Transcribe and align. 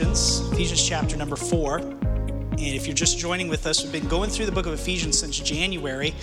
Ephesians, 0.00 0.40
Ephesians 0.52 0.88
chapter 0.88 1.16
number 1.18 1.36
four. 1.36 1.76
And 1.76 2.58
if 2.58 2.86
you're 2.86 2.96
just 2.96 3.18
joining 3.18 3.48
with 3.48 3.66
us, 3.66 3.82
we've 3.82 3.92
been 3.92 4.08
going 4.08 4.30
through 4.30 4.46
the 4.46 4.52
book 4.52 4.64
of 4.64 4.72
Ephesians 4.72 5.18
since 5.18 5.38
January. 5.38 6.14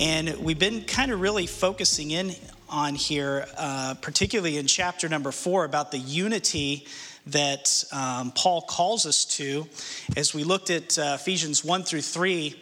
And 0.00 0.36
we've 0.38 0.58
been 0.58 0.82
kind 0.82 1.12
of 1.12 1.20
really 1.20 1.46
focusing 1.46 2.10
in 2.10 2.32
on 2.68 2.96
here, 2.96 3.46
uh, 3.56 3.94
particularly 4.02 4.56
in 4.56 4.66
chapter 4.66 5.08
number 5.08 5.30
four, 5.30 5.64
about 5.64 5.92
the 5.92 5.98
unity 5.98 6.84
that 7.28 7.84
um, 7.92 8.32
Paul 8.32 8.62
calls 8.62 9.06
us 9.06 9.24
to. 9.36 9.68
As 10.16 10.34
we 10.34 10.42
looked 10.42 10.70
at 10.70 10.98
uh, 10.98 11.16
Ephesians 11.20 11.64
1 11.64 11.84
through 11.84 12.02
3, 12.02 12.60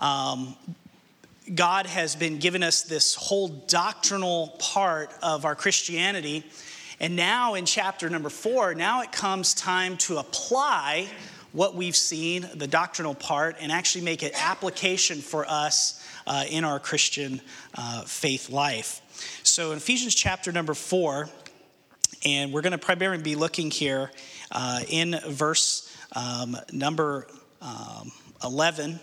um, 0.00 0.56
God 1.54 1.86
has 1.86 2.16
been 2.16 2.40
giving 2.40 2.64
us 2.64 2.82
this 2.82 3.14
whole 3.14 3.46
doctrinal 3.46 4.56
part 4.58 5.14
of 5.22 5.44
our 5.44 5.54
Christianity. 5.54 6.44
And 7.00 7.14
now 7.14 7.54
in 7.54 7.64
chapter 7.64 8.10
number 8.10 8.28
four, 8.28 8.74
now 8.74 9.02
it 9.02 9.12
comes 9.12 9.54
time 9.54 9.96
to 9.98 10.18
apply 10.18 11.08
what 11.52 11.74
we've 11.74 11.96
seen, 11.96 12.48
the 12.54 12.66
doctrinal 12.66 13.14
part, 13.14 13.56
and 13.60 13.72
actually 13.72 14.04
make 14.04 14.22
it 14.22 14.32
application 14.36 15.20
for 15.20 15.46
us 15.48 16.04
uh, 16.26 16.44
in 16.50 16.64
our 16.64 16.78
Christian 16.78 17.40
uh, 17.74 18.02
faith 18.02 18.50
life. 18.50 19.00
So 19.44 19.72
in 19.72 19.78
Ephesians 19.78 20.14
chapter 20.14 20.52
number 20.52 20.74
four, 20.74 21.28
and 22.24 22.52
we're 22.52 22.62
going 22.62 22.72
to 22.72 22.78
primarily 22.78 23.22
be 23.22 23.36
looking 23.36 23.70
here 23.70 24.10
uh, 24.50 24.80
in 24.88 25.18
verse 25.28 25.96
um, 26.14 26.56
number 26.72 27.26
um, 27.62 28.10
11 28.44 29.00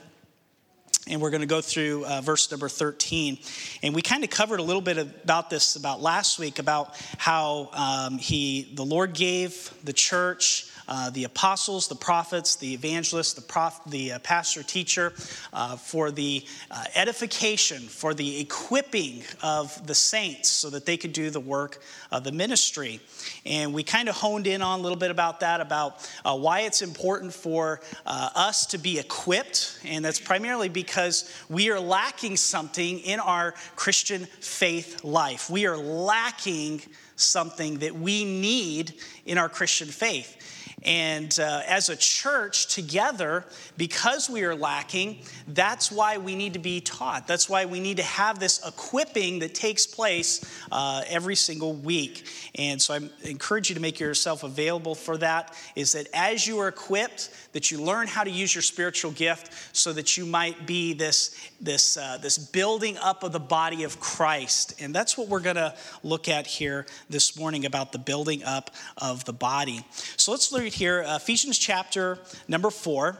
and 1.07 1.21
we're 1.21 1.29
going 1.29 1.41
to 1.41 1.47
go 1.47 1.61
through 1.61 2.05
uh, 2.05 2.21
verse 2.21 2.49
number 2.51 2.69
13 2.69 3.37
and 3.83 3.93
we 3.93 4.01
kind 4.01 4.23
of 4.23 4.29
covered 4.29 4.59
a 4.59 4.63
little 4.63 4.81
bit 4.81 4.97
about 4.97 5.49
this 5.49 5.75
about 5.75 6.01
last 6.01 6.39
week 6.39 6.59
about 6.59 6.95
how 7.17 7.69
um, 7.73 8.17
he 8.17 8.71
the 8.75 8.85
lord 8.85 9.13
gave 9.13 9.73
the 9.83 9.93
church 9.93 10.69
uh, 10.87 11.09
the 11.09 11.23
apostles, 11.23 11.87
the 11.87 11.95
prophets, 11.95 12.55
the 12.55 12.73
evangelists, 12.73 13.33
the, 13.33 13.41
prof, 13.41 13.79
the 13.87 14.13
uh, 14.13 14.19
pastor 14.19 14.63
teacher, 14.63 15.13
uh, 15.53 15.75
for 15.75 16.11
the 16.11 16.45
uh, 16.71 16.83
edification, 16.95 17.81
for 17.81 18.13
the 18.13 18.39
equipping 18.39 19.23
of 19.41 19.85
the 19.87 19.95
saints 19.95 20.49
so 20.49 20.69
that 20.69 20.85
they 20.85 20.97
could 20.97 21.13
do 21.13 21.29
the 21.29 21.39
work 21.39 21.81
of 22.11 22.23
the 22.23 22.31
ministry. 22.31 22.99
And 23.45 23.73
we 23.73 23.83
kind 23.83 24.09
of 24.09 24.15
honed 24.15 24.47
in 24.47 24.61
on 24.61 24.79
a 24.79 24.81
little 24.81 24.97
bit 24.97 25.11
about 25.11 25.39
that, 25.39 25.61
about 25.61 26.09
uh, 26.23 26.37
why 26.37 26.61
it's 26.61 26.81
important 26.81 27.33
for 27.33 27.81
us 28.05 28.67
to 28.67 28.77
be 28.77 28.99
equipped. 28.99 29.79
And 29.85 30.03
that's 30.03 30.19
primarily 30.19 30.69
because 30.69 31.31
we 31.49 31.69
are 31.69 31.79
lacking 31.79 32.37
something 32.37 32.99
in 32.99 33.19
our 33.19 33.53
Christian 33.75 34.25
faith 34.25 35.03
life. 35.03 35.49
We 35.49 35.65
are 35.65 35.77
lacking 35.77 36.81
something 37.15 37.79
that 37.79 37.95
we 37.95 38.25
need 38.25 38.93
in 39.25 39.37
our 39.37 39.49
Christian 39.49 39.87
faith. 39.87 40.54
And 40.85 41.37
uh, 41.39 41.61
as 41.67 41.89
a 41.89 41.95
church 41.95 42.67
together, 42.67 43.43
because 43.75 44.29
we 44.29 44.43
are 44.43 44.55
lacking, 44.55 45.21
that's 45.47 45.91
why 45.91 46.19
we 46.19 46.35
need 46.35 46.53
to 46.53 46.59
be 46.59 46.79
taught. 46.79 47.27
That's 47.27 47.49
why 47.49 47.65
we 47.65 47.79
need 47.79 47.97
to 47.97 48.03
have 48.03 48.39
this 48.39 48.65
equipping 48.65 49.39
that 49.39 49.55
takes 49.55 49.87
place 49.87 50.45
uh, 50.71 51.01
every 51.07 51.35
single 51.35 51.73
week. 51.73 52.27
And 52.53 52.79
so 52.79 52.93
I 52.93 53.09
encourage 53.27 53.69
you 53.69 53.75
to 53.75 53.81
make 53.81 53.99
yourself 53.99 54.43
available 54.43 54.93
for 54.93 55.17
that. 55.17 55.55
Is 55.75 55.93
that 55.93 56.07
as 56.13 56.45
you 56.45 56.59
are 56.59 56.67
equipped, 56.67 57.31
that 57.53 57.71
you 57.71 57.81
learn 57.81 58.05
how 58.05 58.23
to 58.23 58.29
use 58.29 58.53
your 58.53 58.61
spiritual 58.61 59.11
gift 59.11 59.75
so 59.75 59.91
that 59.93 60.17
you 60.17 60.25
might 60.25 60.67
be 60.67 60.93
this, 60.93 61.35
this, 61.59 61.97
uh, 61.97 62.19
this 62.21 62.37
building 62.37 62.97
up 62.97 63.23
of 63.23 63.31
the 63.31 63.39
body 63.39 63.83
of 63.83 63.99
Christ. 63.99 64.79
And 64.79 64.93
that's 64.93 65.17
what 65.17 65.29
we're 65.29 65.39
going 65.39 65.55
to 65.55 65.73
look 66.03 66.29
at 66.29 66.45
here 66.45 66.85
this 67.09 67.39
morning 67.39 67.65
about 67.65 67.91
the 67.91 67.97
building 67.97 68.43
up 68.43 68.69
of 68.97 69.25
the 69.25 69.33
body. 69.33 69.83
So 70.17 70.31
let's 70.31 70.51
read 70.51 70.74
here 70.75 71.03
uh, 71.03 71.15
Ephesians 71.15 71.57
chapter 71.57 72.19
number 72.47 72.69
4 72.69 73.17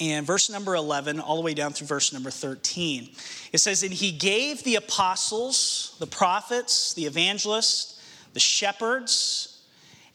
and 0.00 0.26
verse 0.26 0.50
number 0.50 0.74
11 0.74 1.18
all 1.18 1.36
the 1.36 1.42
way 1.42 1.54
down 1.54 1.72
through 1.72 1.86
verse 1.86 2.12
number 2.12 2.30
13. 2.30 3.10
It 3.52 3.58
says, 3.58 3.82
And 3.82 3.92
he 3.92 4.12
gave 4.12 4.62
the 4.62 4.76
apostles, 4.76 5.96
the 5.98 6.06
prophets, 6.06 6.92
the 6.92 7.06
evangelists, 7.06 8.00
the 8.34 8.40
shepherds, 8.40 9.62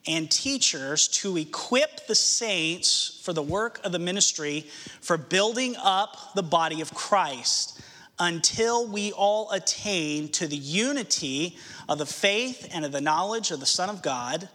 and 0.06 0.30
teachers 0.30 1.08
to 1.08 1.38
equip 1.38 2.06
the 2.08 2.16
saints 2.16 3.20
for 3.24 3.34
the 3.34 3.42
work 3.42 3.80
of 3.84 3.92
the 3.92 4.00
ministry 4.00 4.68
for 5.02 5.18
building 5.18 5.76
up 5.82 6.36
the 6.36 6.44
body 6.44 6.82
of 6.82 6.94
Christ 6.94 7.82
until 8.20 8.88
we 8.88 9.12
all 9.12 9.50
attain 9.52 10.28
to 10.34 10.46
the 10.46 10.56
unity 10.56 11.58
of 11.90 11.98
the 11.98 12.06
faith 12.06 12.70
and 12.72 12.86
of 12.86 12.92
the 12.92 13.02
knowledge 13.02 13.50
of 13.50 13.60
the 13.60 13.66
Son 13.66 13.90
of 13.90 14.04
God 14.04 14.50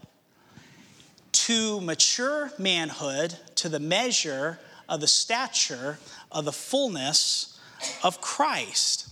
to 1.49 1.81
mature 1.81 2.53
manhood 2.59 3.35
to 3.55 3.71
the 3.71 3.81
measure 3.81 4.59
of 4.87 5.01
the 5.01 5.07
stature 5.07 5.99
of 6.31 6.45
the 6.45 6.53
fullness 6.53 7.59
of 8.05 8.21
Christ. 8.21 9.09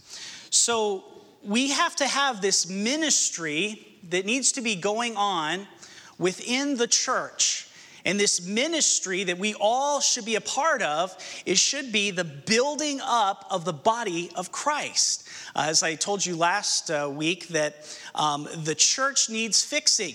So 0.53 1.03
we 1.43 1.71
have 1.71 1.97
to 1.97 2.07
have 2.07 2.43
this 2.43 2.69
ministry 2.69 3.97
that 4.11 4.27
needs 4.27 4.53
to 4.53 4.61
be 4.61 4.77
going 4.77 5.17
on 5.17 5.67
within 6.19 6.77
the 6.77 6.87
church. 6.87 7.71
And 8.05 8.21
this 8.21 8.47
ministry 8.47 9.25
that 9.25 9.39
we 9.39 9.55
all 9.55 10.01
should 10.01 10.27
be 10.27 10.35
a 10.35 10.43
part 10.43 10.83
of, 10.83 11.17
it 11.47 11.57
should 11.57 11.91
be 11.91 12.11
the 12.11 12.25
building 12.25 13.01
up 13.03 13.47
of 13.51 13.65
the 13.65 13.73
body 13.73 14.31
of 14.37 14.53
Christ. 14.53 15.27
Uh, 15.55 15.65
as 15.69 15.83
I 15.83 15.95
told 15.95 16.27
you 16.27 16.37
last 16.37 16.91
uh, 16.91 17.11
week, 17.11 17.49
that 17.49 17.99
um, 18.15 18.47
the 18.55 18.75
church 18.75 19.31
needs 19.31 19.65
fixing. 19.65 20.15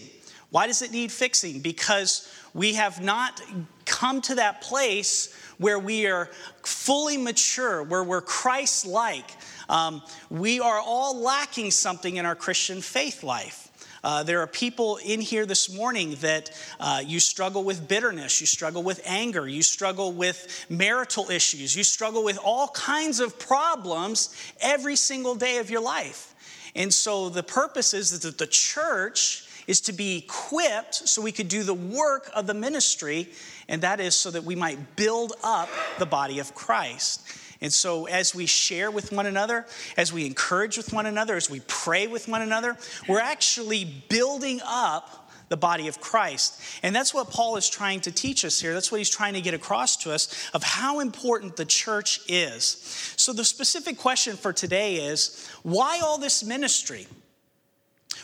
Why 0.52 0.68
does 0.68 0.82
it 0.82 0.92
need 0.92 1.12
fixing? 1.12 1.60
Because 1.62 2.30
we 2.54 2.74
have 2.74 3.02
not 3.02 3.42
come 3.86 4.22
to 4.22 4.36
that 4.36 4.62
place 4.62 5.34
where 5.58 5.80
we 5.80 6.08
are 6.08 6.30
fully 6.64 7.18
mature, 7.18 7.84
where 7.84 8.04
we're 8.04 8.22
Christ 8.22 8.86
like. 8.86 9.30
Um, 9.70 10.02
we 10.30 10.60
are 10.60 10.80
all 10.80 11.18
lacking 11.18 11.72
something 11.72 12.18
in 12.18 12.26
our 12.26 12.36
Christian 12.36 12.82
faith 12.82 13.24
life. 13.24 13.70
Uh, 14.04 14.24
there 14.24 14.40
are 14.40 14.48
people 14.48 14.98
in 15.06 15.22
here 15.22 15.46
this 15.46 15.74
morning 15.74 16.16
that 16.22 16.50
uh, 16.80 17.02
you 17.06 17.20
struggle 17.20 17.64
with 17.64 17.88
bitterness, 17.88 18.42
you 18.42 18.48
struggle 18.48 18.82
with 18.82 19.00
anger, 19.06 19.48
you 19.48 19.62
struggle 19.62 20.12
with 20.12 20.66
marital 20.70 21.30
issues, 21.30 21.76
you 21.76 21.84
struggle 21.84 22.24
with 22.24 22.40
all 22.44 22.70
kinds 22.70 23.20
of 23.20 23.38
problems 23.38 24.36
every 24.60 24.96
single 24.96 25.36
day 25.36 25.60
of 25.60 25.70
your 25.70 25.82
life. 25.82 26.34
And 26.76 26.92
so 26.92 27.30
the 27.30 27.44
purpose 27.44 27.94
is 27.94 28.20
that 28.20 28.38
the 28.38 28.48
church 28.48 29.48
is 29.72 29.80
to 29.80 29.94
be 29.94 30.18
equipped 30.18 30.94
so 30.94 31.22
we 31.22 31.32
could 31.32 31.48
do 31.48 31.64
the 31.64 31.74
work 31.74 32.30
of 32.36 32.46
the 32.46 32.54
ministry, 32.54 33.30
and 33.70 33.84
that 33.84 34.02
is 34.02 34.14
so 34.14 34.30
that 34.30 34.44
we 34.44 34.54
might 34.54 34.98
build 34.98 35.32
up 35.46 35.70
the 35.98 36.06
body 36.06 36.40
of 36.40 36.54
Christ. 36.54 37.26
And 37.62 37.72
so, 37.72 38.06
as 38.06 38.36
we 38.36 38.48
share 38.48 38.92
with 38.92 39.14
one 39.14 39.28
another, 39.28 39.66
as 39.96 40.12
we 40.12 40.26
encourage 40.26 40.76
with 40.76 40.92
one 40.92 41.06
another, 41.06 41.38
as 41.38 41.50
we 41.50 41.62
pray 41.68 42.08
with 42.08 42.28
one 42.28 42.42
another, 42.42 42.76
we're 43.08 43.22
actually 43.22 43.86
building 44.10 44.60
up 44.66 45.32
the 45.48 45.56
body 45.56 45.88
of 45.88 46.02
Christ. 46.02 46.60
And 46.84 46.94
that's 46.94 47.14
what 47.14 47.30
Paul 47.30 47.56
is 47.56 47.70
trying 47.70 48.02
to 48.02 48.12
teach 48.12 48.44
us 48.44 48.60
here. 48.60 48.74
That's 48.74 48.92
what 48.92 48.98
he's 48.98 49.10
trying 49.10 49.36
to 49.36 49.42
get 49.42 49.54
across 49.54 49.96
to 49.98 50.12
us 50.12 50.50
of 50.54 50.64
how 50.64 51.00
important 51.00 51.56
the 51.56 51.66
church 51.66 52.20
is. 52.28 52.64
So, 53.16 53.32
the 53.32 53.46
specific 53.46 53.98
question 53.98 54.36
for 54.36 54.52
today 54.52 54.96
is 54.96 55.48
why 55.64 56.02
all 56.04 56.18
this 56.18 56.44
ministry? 56.44 57.08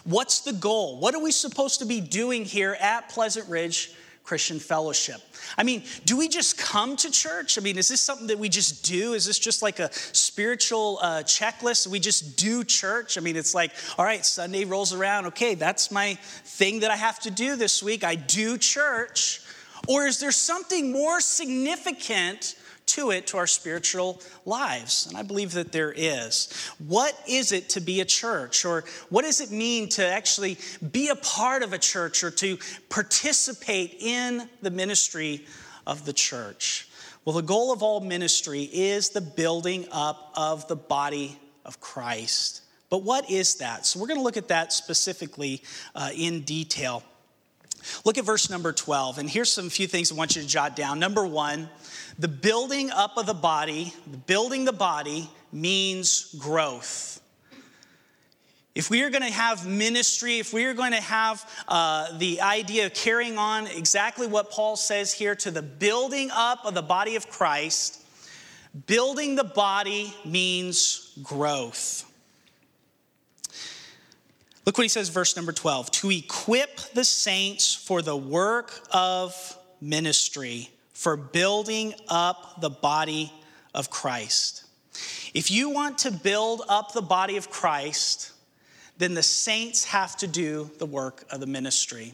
What's 0.03 0.41
the 0.41 0.53
goal? 0.53 0.99
What 0.99 1.15
are 1.15 1.21
we 1.21 1.31
supposed 1.31 1.79
to 1.79 1.85
be 1.85 2.01
doing 2.01 2.45
here 2.45 2.77
at 2.79 3.09
Pleasant 3.09 3.49
Ridge 3.49 3.93
Christian 4.23 4.59
Fellowship? 4.59 5.21
I 5.57 5.63
mean, 5.63 5.83
do 6.05 6.17
we 6.17 6.27
just 6.27 6.57
come 6.57 6.95
to 6.97 7.11
church? 7.11 7.57
I 7.57 7.61
mean, 7.61 7.77
is 7.77 7.87
this 7.87 8.01
something 8.01 8.27
that 8.27 8.39
we 8.39 8.49
just 8.49 8.85
do? 8.85 9.13
Is 9.13 9.25
this 9.25 9.39
just 9.39 9.61
like 9.61 9.79
a 9.79 9.91
spiritual 9.93 10.99
uh, 11.01 11.23
checklist? 11.23 11.87
We 11.87 11.99
just 11.99 12.37
do 12.37 12.63
church? 12.63 13.17
I 13.17 13.21
mean, 13.21 13.35
it's 13.35 13.53
like, 13.53 13.71
all 13.97 14.05
right, 14.05 14.25
Sunday 14.25 14.65
rolls 14.65 14.93
around. 14.93 15.27
Okay, 15.27 15.55
that's 15.55 15.91
my 15.91 16.15
thing 16.45 16.81
that 16.81 16.91
I 16.91 16.95
have 16.95 17.19
to 17.21 17.31
do 17.31 17.55
this 17.55 17.81
week. 17.81 18.03
I 18.03 18.15
do 18.15 18.57
church. 18.57 19.41
Or 19.87 20.05
is 20.05 20.19
there 20.19 20.31
something 20.31 20.91
more 20.91 21.21
significant 21.21 22.55
to 22.87 23.11
it 23.11 23.27
to 23.27 23.37
our 23.37 23.47
spiritual 23.47 24.21
lives? 24.45 25.07
And 25.07 25.17
I 25.17 25.23
believe 25.23 25.53
that 25.53 25.71
there 25.71 25.93
is. 25.95 26.51
What 26.79 27.17
is 27.27 27.51
it 27.51 27.69
to 27.69 27.79
be 27.79 28.01
a 28.01 28.05
church? 28.05 28.65
Or 28.65 28.83
what 29.09 29.23
does 29.23 29.41
it 29.41 29.51
mean 29.51 29.89
to 29.89 30.07
actually 30.07 30.57
be 30.91 31.09
a 31.09 31.15
part 31.15 31.63
of 31.63 31.73
a 31.73 31.77
church 31.77 32.23
or 32.23 32.31
to 32.31 32.57
participate 32.89 33.97
in 33.99 34.49
the 34.61 34.71
ministry 34.71 35.45
of 35.85 36.05
the 36.05 36.13
church? 36.13 36.89
Well, 37.25 37.35
the 37.35 37.41
goal 37.41 37.73
of 37.73 37.83
all 37.83 37.99
ministry 37.99 38.63
is 38.63 39.09
the 39.09 39.21
building 39.21 39.85
up 39.91 40.31
of 40.35 40.67
the 40.67 40.77
body 40.77 41.37
of 41.65 41.81
Christ. 41.81 42.61
But 42.89 43.03
what 43.03 43.29
is 43.29 43.55
that? 43.55 43.85
So 43.85 43.99
we're 43.99 44.07
going 44.07 44.19
to 44.19 44.23
look 44.23 44.37
at 44.37 44.47
that 44.47 44.71
specifically 44.71 45.61
uh, 45.93 46.11
in 46.15 46.41
detail. 46.41 47.03
Look 48.05 48.17
at 48.17 48.25
verse 48.25 48.49
number 48.49 48.73
12, 48.73 49.17
and 49.17 49.29
here's 49.29 49.51
some 49.51 49.69
few 49.69 49.87
things 49.87 50.11
I 50.11 50.15
want 50.15 50.35
you 50.35 50.41
to 50.41 50.47
jot 50.47 50.75
down. 50.75 50.99
Number 50.99 51.25
one, 51.25 51.69
the 52.19 52.27
building 52.27 52.91
up 52.91 53.17
of 53.17 53.25
the 53.25 53.33
body, 53.33 53.93
building 54.25 54.65
the 54.65 54.73
body 54.73 55.29
means 55.51 56.35
growth. 56.39 57.21
If 58.75 58.91
we 58.91 59.01
are 59.01 59.09
going 59.09 59.23
to 59.23 59.31
have 59.31 59.65
ministry, 59.65 60.37
if 60.37 60.53
we 60.53 60.65
are 60.65 60.75
going 60.75 60.91
to 60.91 61.01
have 61.01 61.63
uh, 61.67 62.15
the 62.19 62.41
idea 62.41 62.85
of 62.85 62.93
carrying 62.93 63.39
on 63.39 63.65
exactly 63.65 64.27
what 64.27 64.51
Paul 64.51 64.75
says 64.75 65.11
here 65.11 65.33
to 65.37 65.49
the 65.49 65.63
building 65.63 66.29
up 66.31 66.63
of 66.63 66.75
the 66.75 66.83
body 66.83 67.15
of 67.15 67.27
Christ, 67.27 68.03
building 68.85 69.35
the 69.35 69.43
body 69.43 70.13
means 70.23 71.11
growth. 71.23 72.06
Look 74.67 74.77
what 74.77 74.83
he 74.83 74.89
says, 74.89 75.07
verse 75.07 75.37
number 75.37 75.53
12 75.53 75.91
to 75.91 76.11
equip 76.11 76.77
the 76.93 77.05
saints 77.05 77.73
for 77.73 78.01
the 78.01 78.17
work 78.17 78.85
of 78.91 79.57
ministry, 79.79 80.69
for 80.91 81.15
building 81.15 81.93
up 82.09 82.59
the 82.59 82.69
body 82.69 83.31
of 83.73 83.89
Christ. 83.89 84.65
If 85.33 85.51
you 85.51 85.69
want 85.69 85.99
to 85.99 86.11
build 86.11 86.63
up 86.67 86.91
the 86.91 87.01
body 87.01 87.37
of 87.37 87.49
Christ, 87.49 88.33
then 88.97 89.13
the 89.13 89.23
saints 89.23 89.85
have 89.85 90.17
to 90.17 90.27
do 90.27 90.69
the 90.79 90.85
work 90.85 91.23
of 91.31 91.39
the 91.39 91.47
ministry. 91.47 92.13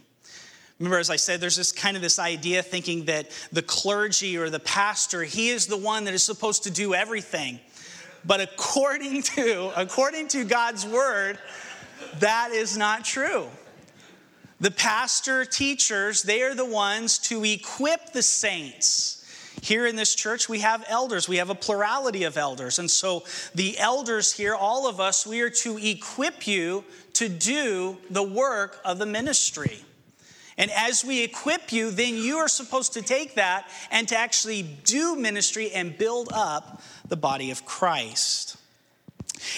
Remember, 0.77 0.99
as 0.99 1.09
I 1.09 1.15
said, 1.15 1.41
there's 1.41 1.57
this 1.57 1.71
kind 1.71 1.97
of 1.97 2.03
this 2.03 2.19
idea 2.19 2.61
thinking 2.61 3.05
that 3.05 3.31
the 3.51 3.63
clergy 3.63 4.37
or 4.37 4.51
the 4.51 4.59
pastor, 4.59 5.23
he 5.23 5.49
is 5.49 5.65
the 5.65 5.77
one 5.77 6.03
that 6.03 6.13
is 6.13 6.21
supposed 6.21 6.65
to 6.65 6.71
do 6.71 6.93
everything. 6.93 7.59
But 8.23 8.41
according 8.41 9.23
to, 9.23 9.71
according 9.75 10.27
to 10.29 10.45
God's 10.45 10.85
word, 10.85 11.39
that 12.19 12.51
is 12.51 12.77
not 12.77 13.05
true. 13.05 13.47
The 14.59 14.71
pastor 14.71 15.45
teachers, 15.45 16.23
they 16.23 16.41
are 16.43 16.55
the 16.55 16.65
ones 16.65 17.17
to 17.19 17.43
equip 17.43 18.13
the 18.13 18.21
saints 18.21 19.23
here 19.63 19.87
in 19.87 19.95
this 19.95 20.13
church, 20.13 20.49
we 20.49 20.59
have 20.59 20.83
elders. 20.89 21.29
We 21.29 21.37
have 21.37 21.49
a 21.49 21.55
plurality 21.55 22.25
of 22.25 22.37
elders. 22.37 22.79
And 22.79 22.91
so 22.91 23.23
the 23.55 23.79
elders 23.79 24.33
here, 24.33 24.53
all 24.53 24.87
of 24.89 24.99
us, 24.99 25.25
we 25.25 25.39
are 25.39 25.49
to 25.49 25.77
equip 25.77 26.45
you 26.45 26.83
to 27.13 27.29
do 27.29 27.97
the 28.09 28.23
work 28.23 28.81
of 28.83 28.99
the 28.99 29.05
ministry. 29.05 29.79
And 30.57 30.69
as 30.71 31.05
we 31.05 31.23
equip 31.23 31.71
you, 31.71 31.91
then 31.91 32.15
you 32.15 32.37
are 32.37 32.49
supposed 32.49 32.93
to 32.93 33.01
take 33.01 33.35
that 33.35 33.69
and 33.89 34.05
to 34.09 34.17
actually 34.17 34.63
do 34.63 35.15
ministry 35.15 35.71
and 35.71 35.97
build 35.97 36.29
up 36.33 36.81
the 37.07 37.17
body 37.17 37.49
of 37.49 37.65
Christ. 37.65 38.57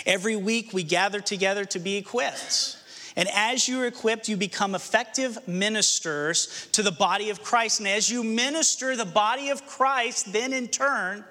Every 0.06 0.36
week 0.36 0.74
we 0.74 0.84
gather 0.84 1.20
together 1.20 1.66
to 1.66 1.80
be 1.80 1.96
equipped. 1.98 2.78
And 3.16 3.30
as 3.34 3.68
you're 3.68 3.88
equipped, 3.88 4.28
you 4.28 4.36
become 4.36 4.76
effective 4.76 5.48
ministers 5.48 6.68
to 6.74 6.84
the 6.84 6.92
body 6.92 7.30
of 7.30 7.42
Christ. 7.42 7.80
And 7.80 7.88
as 7.88 8.10
you 8.10 8.24
minister, 8.24 8.96
the 8.96 9.06
body 9.06 9.50
of 9.50 9.66
Christ 9.66 10.34
then 10.34 10.52
in 10.52 10.68
turn 10.68 11.24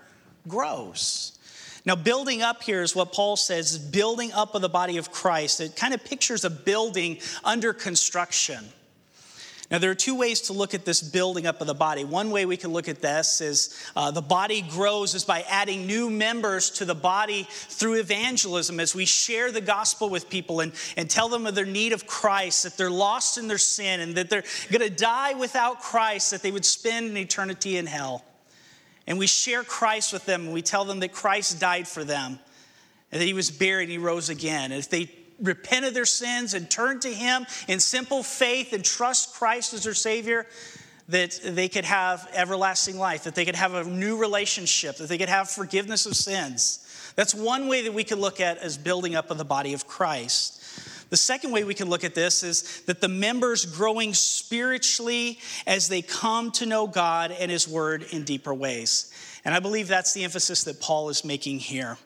grows. 0.48 1.38
Now, 1.86 1.96
building 1.96 2.40
up 2.40 2.62
here 2.62 2.82
is 2.82 2.96
what 2.96 3.12
Paul 3.12 3.36
says 3.36 3.78
building 3.78 4.32
up 4.32 4.54
of 4.54 4.62
the 4.62 4.70
body 4.70 4.96
of 4.96 5.10
Christ. 5.10 5.60
It 5.60 5.76
kind 5.76 5.92
of 5.92 6.02
pictures 6.02 6.44
a 6.44 6.50
building 6.50 7.18
under 7.44 7.74
construction. 7.74 8.64
Now, 9.70 9.78
there 9.78 9.90
are 9.90 9.94
two 9.94 10.14
ways 10.14 10.42
to 10.42 10.52
look 10.52 10.74
at 10.74 10.84
this 10.84 11.00
building 11.00 11.46
up 11.46 11.60
of 11.62 11.66
the 11.66 11.74
body. 11.74 12.04
One 12.04 12.30
way 12.30 12.44
we 12.44 12.58
can 12.58 12.72
look 12.72 12.86
at 12.86 13.00
this 13.00 13.40
is 13.40 13.74
uh, 13.96 14.10
the 14.10 14.20
body 14.20 14.60
grows 14.60 15.14
is 15.14 15.24
by 15.24 15.42
adding 15.48 15.86
new 15.86 16.10
members 16.10 16.68
to 16.72 16.84
the 16.84 16.94
body 16.94 17.48
through 17.50 17.94
evangelism 17.94 18.78
as 18.78 18.94
we 18.94 19.06
share 19.06 19.50
the 19.50 19.62
gospel 19.62 20.10
with 20.10 20.28
people 20.28 20.60
and, 20.60 20.72
and 20.98 21.08
tell 21.08 21.30
them 21.30 21.46
of 21.46 21.54
their 21.54 21.64
need 21.64 21.94
of 21.94 22.06
Christ, 22.06 22.64
that 22.64 22.76
they're 22.76 22.90
lost 22.90 23.38
in 23.38 23.48
their 23.48 23.58
sin 23.58 24.00
and 24.00 24.16
that 24.16 24.28
they're 24.28 24.44
going 24.70 24.82
to 24.82 24.94
die 24.94 25.32
without 25.32 25.80
Christ, 25.80 26.30
that 26.32 26.42
they 26.42 26.52
would 26.52 26.66
spend 26.66 27.10
an 27.10 27.16
eternity 27.16 27.78
in 27.78 27.86
hell. 27.86 28.22
And 29.06 29.18
we 29.18 29.26
share 29.26 29.62
Christ 29.62 30.12
with 30.12 30.26
them 30.26 30.42
and 30.42 30.52
we 30.52 30.62
tell 30.62 30.84
them 30.84 31.00
that 31.00 31.12
Christ 31.12 31.58
died 31.58 31.88
for 31.88 32.04
them 32.04 32.38
and 33.10 33.20
that 33.20 33.26
he 33.26 33.32
was 33.32 33.50
buried 33.50 33.84
and 33.84 33.92
he 33.92 33.98
rose 33.98 34.28
again. 34.28 34.72
And 34.72 34.78
if 34.78 34.90
they 34.90 35.10
repent 35.40 35.84
of 35.84 35.94
their 35.94 36.06
sins 36.06 36.54
and 36.54 36.70
turn 36.70 37.00
to 37.00 37.12
Him 37.12 37.46
in 37.68 37.80
simple 37.80 38.22
faith 38.22 38.72
and 38.72 38.84
trust 38.84 39.34
Christ 39.34 39.74
as 39.74 39.84
their 39.84 39.94
Savior, 39.94 40.46
that 41.08 41.38
they 41.44 41.68
could 41.68 41.84
have 41.84 42.28
everlasting 42.32 42.98
life, 42.98 43.24
that 43.24 43.34
they 43.34 43.44
could 43.44 43.56
have 43.56 43.74
a 43.74 43.84
new 43.84 44.16
relationship, 44.16 44.96
that 44.96 45.08
they 45.08 45.18
could 45.18 45.28
have 45.28 45.50
forgiveness 45.50 46.06
of 46.06 46.16
sins. 46.16 47.12
That's 47.16 47.34
one 47.34 47.68
way 47.68 47.82
that 47.82 47.94
we 47.94 48.04
could 48.04 48.18
look 48.18 48.40
at 48.40 48.58
as 48.58 48.78
building 48.78 49.14
up 49.14 49.30
of 49.30 49.38
the 49.38 49.44
body 49.44 49.74
of 49.74 49.86
Christ. 49.86 50.62
The 51.10 51.18
second 51.18 51.52
way 51.52 51.62
we 51.62 51.74
can 51.74 51.88
look 51.88 52.02
at 52.02 52.14
this 52.14 52.42
is 52.42 52.80
that 52.86 53.00
the 53.00 53.08
members 53.08 53.66
growing 53.66 54.14
spiritually 54.14 55.38
as 55.66 55.88
they 55.88 56.02
come 56.02 56.50
to 56.52 56.66
know 56.66 56.86
God 56.86 57.30
and 57.30 57.50
His 57.50 57.68
Word 57.68 58.06
in 58.10 58.24
deeper 58.24 58.52
ways. 58.52 59.12
And 59.44 59.54
I 59.54 59.60
believe 59.60 59.86
that's 59.86 60.14
the 60.14 60.24
emphasis 60.24 60.64
that 60.64 60.80
Paul 60.80 61.10
is 61.10 61.24
making 61.24 61.58
here. 61.58 61.98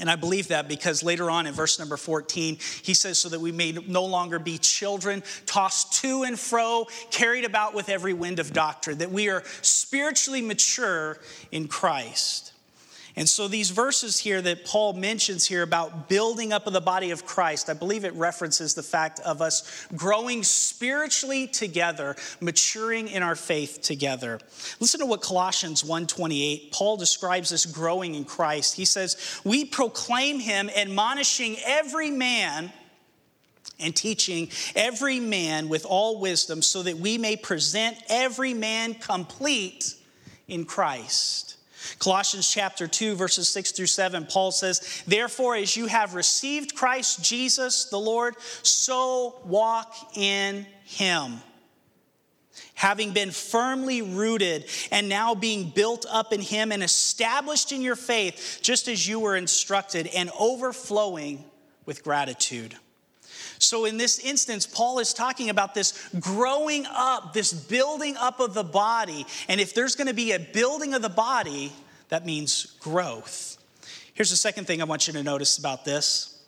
And 0.00 0.10
I 0.10 0.16
believe 0.16 0.48
that 0.48 0.66
because 0.66 1.02
later 1.02 1.30
on 1.30 1.46
in 1.46 1.52
verse 1.52 1.78
number 1.78 1.98
14, 1.98 2.56
he 2.82 2.94
says, 2.94 3.18
So 3.18 3.28
that 3.28 3.40
we 3.40 3.52
may 3.52 3.72
no 3.72 4.04
longer 4.04 4.38
be 4.38 4.56
children, 4.56 5.22
tossed 5.44 6.00
to 6.02 6.22
and 6.22 6.38
fro, 6.38 6.86
carried 7.10 7.44
about 7.44 7.74
with 7.74 7.90
every 7.90 8.14
wind 8.14 8.38
of 8.38 8.52
doctrine, 8.52 8.98
that 8.98 9.12
we 9.12 9.28
are 9.28 9.44
spiritually 9.60 10.40
mature 10.40 11.18
in 11.52 11.68
Christ. 11.68 12.49
And 13.16 13.28
so, 13.28 13.48
these 13.48 13.70
verses 13.70 14.18
here 14.18 14.40
that 14.42 14.64
Paul 14.64 14.92
mentions 14.92 15.46
here 15.46 15.62
about 15.62 16.08
building 16.08 16.52
up 16.52 16.66
of 16.66 16.72
the 16.72 16.80
body 16.80 17.10
of 17.10 17.26
Christ, 17.26 17.68
I 17.68 17.74
believe 17.74 18.04
it 18.04 18.14
references 18.14 18.74
the 18.74 18.82
fact 18.82 19.18
of 19.20 19.42
us 19.42 19.86
growing 19.96 20.44
spiritually 20.44 21.48
together, 21.48 22.14
maturing 22.40 23.08
in 23.08 23.22
our 23.22 23.34
faith 23.34 23.80
together. 23.82 24.38
Listen 24.78 25.00
to 25.00 25.06
what 25.06 25.22
Colossians 25.22 25.82
1:28, 25.82 26.70
Paul 26.70 26.96
describes 26.96 27.50
this 27.50 27.66
growing 27.66 28.14
in 28.14 28.24
Christ. 28.24 28.74
He 28.74 28.84
says, 28.84 29.16
"We 29.42 29.64
proclaim 29.64 30.38
him 30.38 30.70
admonishing 30.70 31.58
every 31.64 32.10
man 32.10 32.72
and 33.80 33.96
teaching 33.96 34.50
every 34.76 35.18
man 35.18 35.68
with 35.68 35.84
all 35.84 36.18
wisdom 36.18 36.62
so 36.62 36.82
that 36.84 36.98
we 36.98 37.18
may 37.18 37.34
present 37.34 37.96
every 38.08 38.54
man 38.54 38.94
complete 38.94 39.94
in 40.46 40.64
Christ." 40.64 41.56
Colossians 41.98 42.50
chapter 42.50 42.86
2, 42.86 43.14
verses 43.14 43.48
6 43.48 43.72
through 43.72 43.86
7, 43.86 44.26
Paul 44.26 44.52
says, 44.52 45.02
Therefore, 45.06 45.56
as 45.56 45.76
you 45.76 45.86
have 45.86 46.14
received 46.14 46.74
Christ 46.74 47.22
Jesus 47.22 47.86
the 47.86 47.98
Lord, 47.98 48.34
so 48.62 49.40
walk 49.44 49.94
in 50.16 50.66
him. 50.84 51.40
Having 52.74 53.12
been 53.12 53.30
firmly 53.30 54.02
rooted 54.02 54.66
and 54.90 55.08
now 55.08 55.34
being 55.34 55.70
built 55.70 56.06
up 56.08 56.32
in 56.32 56.40
him 56.40 56.72
and 56.72 56.82
established 56.82 57.72
in 57.72 57.82
your 57.82 57.96
faith, 57.96 58.60
just 58.62 58.88
as 58.88 59.06
you 59.06 59.20
were 59.20 59.36
instructed, 59.36 60.06
and 60.08 60.30
overflowing 60.38 61.44
with 61.84 62.02
gratitude. 62.02 62.76
So, 63.62 63.84
in 63.84 63.98
this 63.98 64.18
instance, 64.18 64.66
Paul 64.66 65.00
is 65.00 65.12
talking 65.12 65.50
about 65.50 65.74
this 65.74 66.08
growing 66.18 66.86
up, 66.90 67.34
this 67.34 67.52
building 67.52 68.16
up 68.16 68.40
of 68.40 68.54
the 68.54 68.64
body. 68.64 69.26
And 69.48 69.60
if 69.60 69.74
there's 69.74 69.94
going 69.94 70.06
to 70.06 70.14
be 70.14 70.32
a 70.32 70.38
building 70.38 70.94
of 70.94 71.02
the 71.02 71.10
body, 71.10 71.70
that 72.08 72.24
means 72.24 72.76
growth. 72.80 73.58
Here's 74.14 74.30
the 74.30 74.36
second 74.36 74.66
thing 74.66 74.80
I 74.80 74.84
want 74.84 75.06
you 75.06 75.12
to 75.12 75.22
notice 75.22 75.58
about 75.58 75.84
this. 75.84 76.42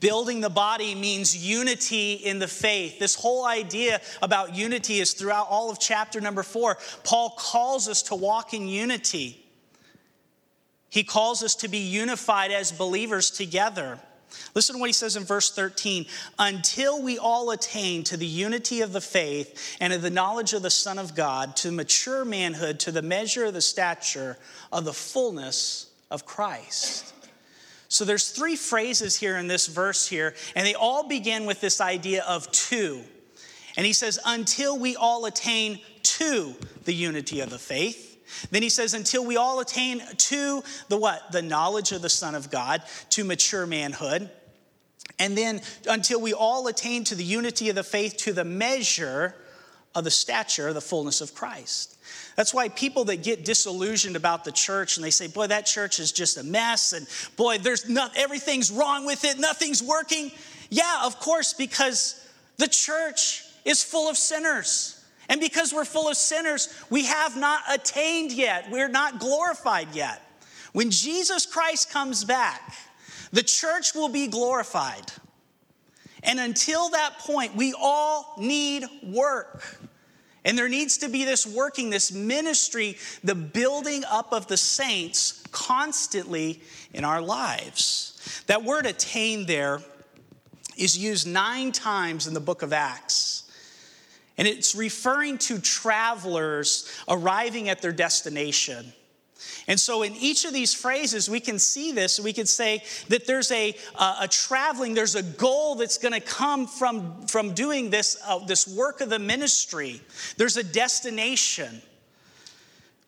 Building 0.00 0.40
the 0.40 0.50
body 0.50 0.94
means 0.94 1.36
unity 1.36 2.14
in 2.14 2.38
the 2.38 2.48
faith. 2.48 2.98
This 2.98 3.14
whole 3.14 3.44
idea 3.44 4.00
about 4.22 4.54
unity 4.54 5.00
is 5.00 5.12
throughout 5.12 5.48
all 5.50 5.70
of 5.70 5.78
chapter 5.78 6.20
number 6.20 6.42
four. 6.42 6.78
Paul 7.04 7.34
calls 7.36 7.88
us 7.88 8.02
to 8.04 8.14
walk 8.14 8.54
in 8.54 8.68
unity. 8.68 9.44
He 10.88 11.04
calls 11.04 11.42
us 11.42 11.54
to 11.56 11.68
be 11.68 11.78
unified 11.78 12.52
as 12.52 12.72
believers 12.72 13.30
together. 13.30 14.00
Listen 14.54 14.74
to 14.74 14.80
what 14.80 14.88
he 14.88 14.92
says 14.92 15.16
in 15.16 15.24
verse 15.24 15.50
13 15.50 16.06
until 16.38 17.02
we 17.02 17.18
all 17.18 17.50
attain 17.50 18.04
to 18.04 18.16
the 18.16 18.26
unity 18.26 18.80
of 18.80 18.92
the 18.92 19.00
faith 19.00 19.76
and 19.80 19.92
of 19.92 20.02
the 20.02 20.10
knowledge 20.10 20.52
of 20.52 20.62
the 20.62 20.70
Son 20.70 20.98
of 20.98 21.14
God, 21.14 21.56
to 21.56 21.70
mature 21.70 22.24
manhood, 22.24 22.80
to 22.80 22.90
the 22.90 23.02
measure 23.02 23.44
of 23.44 23.54
the 23.54 23.60
stature 23.60 24.36
of 24.72 24.84
the 24.84 24.92
fullness 24.92 25.86
of 26.10 26.26
Christ. 26.26 27.12
So 27.88 28.04
there's 28.04 28.30
three 28.30 28.56
phrases 28.56 29.16
here 29.16 29.36
in 29.36 29.46
this 29.46 29.66
verse 29.66 30.08
here, 30.08 30.34
and 30.54 30.66
they 30.66 30.74
all 30.74 31.06
begin 31.08 31.46
with 31.46 31.60
this 31.60 31.80
idea 31.80 32.24
of 32.24 32.50
two. 32.50 33.02
And 33.76 33.86
he 33.86 33.92
says, 33.92 34.18
until 34.24 34.78
we 34.78 34.96
all 34.96 35.26
attain 35.26 35.80
to 36.02 36.54
the 36.84 36.94
unity 36.94 37.40
of 37.40 37.50
the 37.50 37.58
faith. 37.58 38.05
Then 38.50 38.62
he 38.62 38.68
says, 38.68 38.94
until 38.94 39.24
we 39.24 39.36
all 39.36 39.60
attain 39.60 40.02
to 40.16 40.62
the 40.88 40.96
what? 40.96 41.32
The 41.32 41.42
knowledge 41.42 41.92
of 41.92 42.02
the 42.02 42.08
Son 42.08 42.34
of 42.34 42.50
God, 42.50 42.82
to 43.10 43.24
mature 43.24 43.66
manhood. 43.66 44.30
And 45.18 45.36
then 45.36 45.60
until 45.88 46.20
we 46.20 46.34
all 46.34 46.66
attain 46.66 47.04
to 47.04 47.14
the 47.14 47.24
unity 47.24 47.68
of 47.68 47.74
the 47.74 47.84
faith, 47.84 48.16
to 48.18 48.32
the 48.32 48.44
measure 48.44 49.34
of 49.94 50.04
the 50.04 50.10
stature, 50.10 50.72
the 50.72 50.80
fullness 50.80 51.20
of 51.22 51.34
Christ. 51.34 51.96
That's 52.36 52.52
why 52.52 52.68
people 52.68 53.04
that 53.04 53.22
get 53.22 53.46
disillusioned 53.46 54.14
about 54.14 54.44
the 54.44 54.52
church 54.52 54.96
and 54.96 55.04
they 55.04 55.10
say, 55.10 55.26
boy, 55.26 55.46
that 55.46 55.64
church 55.64 55.98
is 55.98 56.12
just 56.12 56.36
a 56.36 56.42
mess, 56.42 56.92
and 56.92 57.06
boy, 57.36 57.58
there's 57.58 57.88
not 57.88 58.14
everything's 58.14 58.70
wrong 58.70 59.06
with 59.06 59.24
it, 59.24 59.38
nothing's 59.38 59.82
working. 59.82 60.30
Yeah, 60.68 61.00
of 61.04 61.18
course, 61.18 61.54
because 61.54 62.22
the 62.58 62.68
church 62.68 63.42
is 63.64 63.82
full 63.82 64.10
of 64.10 64.18
sinners. 64.18 64.95
And 65.28 65.40
because 65.40 65.72
we're 65.72 65.84
full 65.84 66.08
of 66.08 66.16
sinners, 66.16 66.72
we 66.90 67.04
have 67.06 67.36
not 67.36 67.62
attained 67.70 68.32
yet. 68.32 68.70
We're 68.70 68.88
not 68.88 69.18
glorified 69.18 69.88
yet. 69.94 70.22
When 70.72 70.90
Jesus 70.90 71.46
Christ 71.46 71.90
comes 71.90 72.24
back, 72.24 72.74
the 73.32 73.42
church 73.42 73.94
will 73.94 74.08
be 74.08 74.28
glorified. 74.28 75.10
And 76.22 76.38
until 76.40 76.90
that 76.90 77.18
point, 77.20 77.56
we 77.56 77.74
all 77.78 78.34
need 78.38 78.84
work. 79.02 79.78
And 80.44 80.56
there 80.56 80.68
needs 80.68 80.98
to 80.98 81.08
be 81.08 81.24
this 81.24 81.46
working, 81.46 81.90
this 81.90 82.12
ministry, 82.12 82.98
the 83.24 83.34
building 83.34 84.04
up 84.08 84.32
of 84.32 84.46
the 84.46 84.56
saints 84.56 85.42
constantly 85.50 86.62
in 86.92 87.04
our 87.04 87.20
lives. 87.20 88.42
That 88.46 88.62
word 88.62 88.86
attain 88.86 89.46
there 89.46 89.80
is 90.76 90.96
used 90.96 91.26
nine 91.26 91.72
times 91.72 92.26
in 92.26 92.34
the 92.34 92.40
book 92.40 92.62
of 92.62 92.72
Acts. 92.72 93.45
And 94.38 94.46
it's 94.46 94.74
referring 94.74 95.38
to 95.38 95.58
travelers 95.58 96.90
arriving 97.08 97.68
at 97.68 97.80
their 97.80 97.92
destination. 97.92 98.92
And 99.68 99.80
so, 99.80 100.02
in 100.02 100.14
each 100.14 100.44
of 100.44 100.52
these 100.52 100.74
phrases, 100.74 101.28
we 101.28 101.40
can 101.40 101.58
see 101.58 101.92
this. 101.92 102.20
We 102.20 102.32
could 102.32 102.48
say 102.48 102.84
that 103.08 103.26
there's 103.26 103.50
a, 103.50 103.74
a 103.98 104.28
traveling, 104.28 104.94
there's 104.94 105.14
a 105.14 105.22
goal 105.22 105.74
that's 105.74 105.98
going 105.98 106.14
to 106.14 106.20
come 106.20 106.66
from, 106.66 107.26
from 107.26 107.52
doing 107.52 107.90
this, 107.90 108.16
uh, 108.26 108.38
this 108.46 108.66
work 108.66 109.00
of 109.00 109.10
the 109.10 109.18
ministry. 109.18 110.00
There's 110.36 110.56
a 110.56 110.64
destination. 110.64 111.82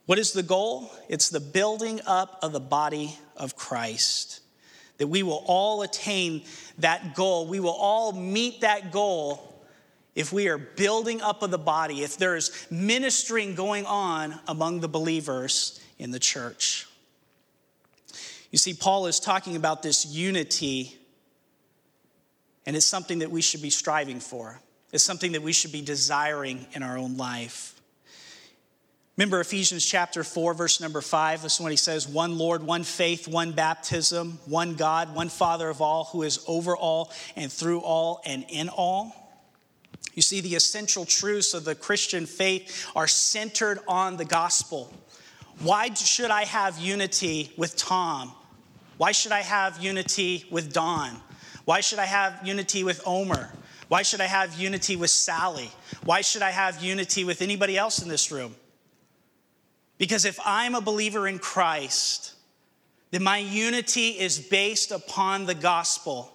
What 0.07 0.19
is 0.19 0.33
the 0.33 0.43
goal? 0.43 0.91
It's 1.09 1.29
the 1.29 1.41
building 1.41 2.01
up 2.07 2.39
of 2.43 2.53
the 2.53 2.61
body 2.61 3.17
of 3.37 3.57
Christ. 3.57 4.41
That 4.99 5.07
we 5.07 5.23
will 5.23 5.45
all 5.47 5.83
attain 5.83 6.43
that 6.79 7.15
goal. 7.15 7.47
We 7.47 7.61
will 7.61 7.71
all 7.71 8.13
meet 8.13 8.63
that 8.63 8.91
goal 8.91 9.48
if 10.19 10.33
we 10.33 10.49
are 10.49 10.59
building 10.59 11.23
up 11.23 11.45
of 11.45 11.53
the 11.53 11.59
body, 11.59 12.03
if 12.03 12.17
there's 12.17 12.67
ministering 12.73 13.55
going 13.55 13.87
on 13.87 14.37
among 14.49 14.81
the 14.81 14.89
believers 14.89 15.81
in 15.97 16.11
the 16.11 16.19
church. 16.19 16.89
You 18.51 18.59
see, 18.59 18.75
Paul 18.75 19.07
is 19.07 19.21
talking 19.21 19.55
about 19.55 19.81
this 19.81 20.05
unity, 20.05 20.97
and 22.67 22.75
it's 22.75 22.85
something 22.85 23.21
that 23.21 23.31
we 23.31 23.41
should 23.41 23.63
be 23.63 23.71
striving 23.71 24.19
for. 24.19 24.61
It's 24.93 25.05
something 25.05 25.33
that 25.33 25.43
we 25.43 25.53
should 25.53 25.71
be 25.71 25.83
desiring 25.83 26.67
in 26.73 26.83
our 26.83 26.99
own 26.99 27.17
life. 27.17 27.81
Remember 29.17 29.39
Ephesians 29.39 29.87
chapter 29.87 30.25
4, 30.25 30.53
verse 30.53 30.81
number 30.81 31.01
5. 31.01 31.43
This 31.43 31.55
is 31.55 31.61
what 31.61 31.71
he 31.71 31.77
says 31.77 32.09
one 32.09 32.39
Lord, 32.39 32.65
one 32.65 32.83
faith, 32.83 33.29
one 33.29 33.53
baptism, 33.53 34.41
one 34.47 34.75
God, 34.75 35.15
one 35.15 35.29
Father 35.29 35.69
of 35.69 35.81
all, 35.81 36.07
who 36.07 36.25
is 36.25 36.45
over 36.49 36.77
all 36.77 37.13
and 37.37 37.53
through 37.53 37.83
all 37.83 38.21
and 38.27 38.45
in 38.49 38.69
all. 38.69 39.15
You 40.15 40.23
see, 40.23 40.41
the 40.41 40.57
essential 40.57 41.05
truths 41.05 41.55
of 41.55 41.65
the 41.65 41.75
Christian 41.75 42.27
faith 42.27 42.87
are 42.97 43.07
centered 43.07 43.79
on 43.87 44.17
the 44.17 44.25
gospel. 44.25 44.93
Why 45.61 45.93
should 45.95 46.31
I 46.31 46.45
have 46.45 46.79
unity 46.79 47.53
with 47.57 47.77
Tom? 47.77 48.33
Why 48.97 49.13
should 49.13 49.33
I 49.33 49.43
have 49.43 49.83
unity 49.83 50.45
with 50.51 50.73
Don? 50.73 51.21
Why 51.65 51.81
should 51.81 51.99
I 51.99 52.07
have 52.07 52.41
unity 52.45 52.83
with 52.83 53.01
Omer? 53.07 53.53
Why 53.89 54.03
should 54.03 54.21
I 54.21 54.27
have 54.27 54.55
unity 54.55 54.97
with 54.97 55.11
Sally? 55.11 55.71
Why 56.05 56.21
should 56.21 56.43
I 56.43 56.51
have 56.51 56.83
unity 56.83 57.25
with 57.25 57.41
anybody 57.41 57.79
else 57.79 58.03
in 58.03 58.09
this 58.09 58.31
room? 58.31 58.55
Because 59.99 60.25
if 60.25 60.39
I'm 60.45 60.75
a 60.75 60.81
believer 60.81 61.27
in 61.27 61.39
Christ, 61.39 62.35
then 63.11 63.23
my 63.23 63.39
unity 63.39 64.11
is 64.11 64.39
based 64.39 64.93
upon 64.93 65.47
the 65.47 65.55
gospel. 65.55 66.33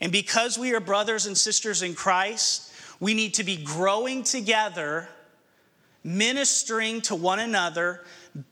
And 0.00 0.12
because 0.12 0.58
we 0.58 0.74
are 0.74 0.80
brothers 0.80 1.26
and 1.26 1.36
sisters 1.36 1.82
in 1.82 1.94
Christ, 1.94 2.72
we 3.00 3.14
need 3.14 3.34
to 3.34 3.44
be 3.44 3.56
growing 3.56 4.22
together 4.22 5.08
ministering 6.06 7.00
to 7.02 7.16
one 7.16 7.40
another, 7.40 8.00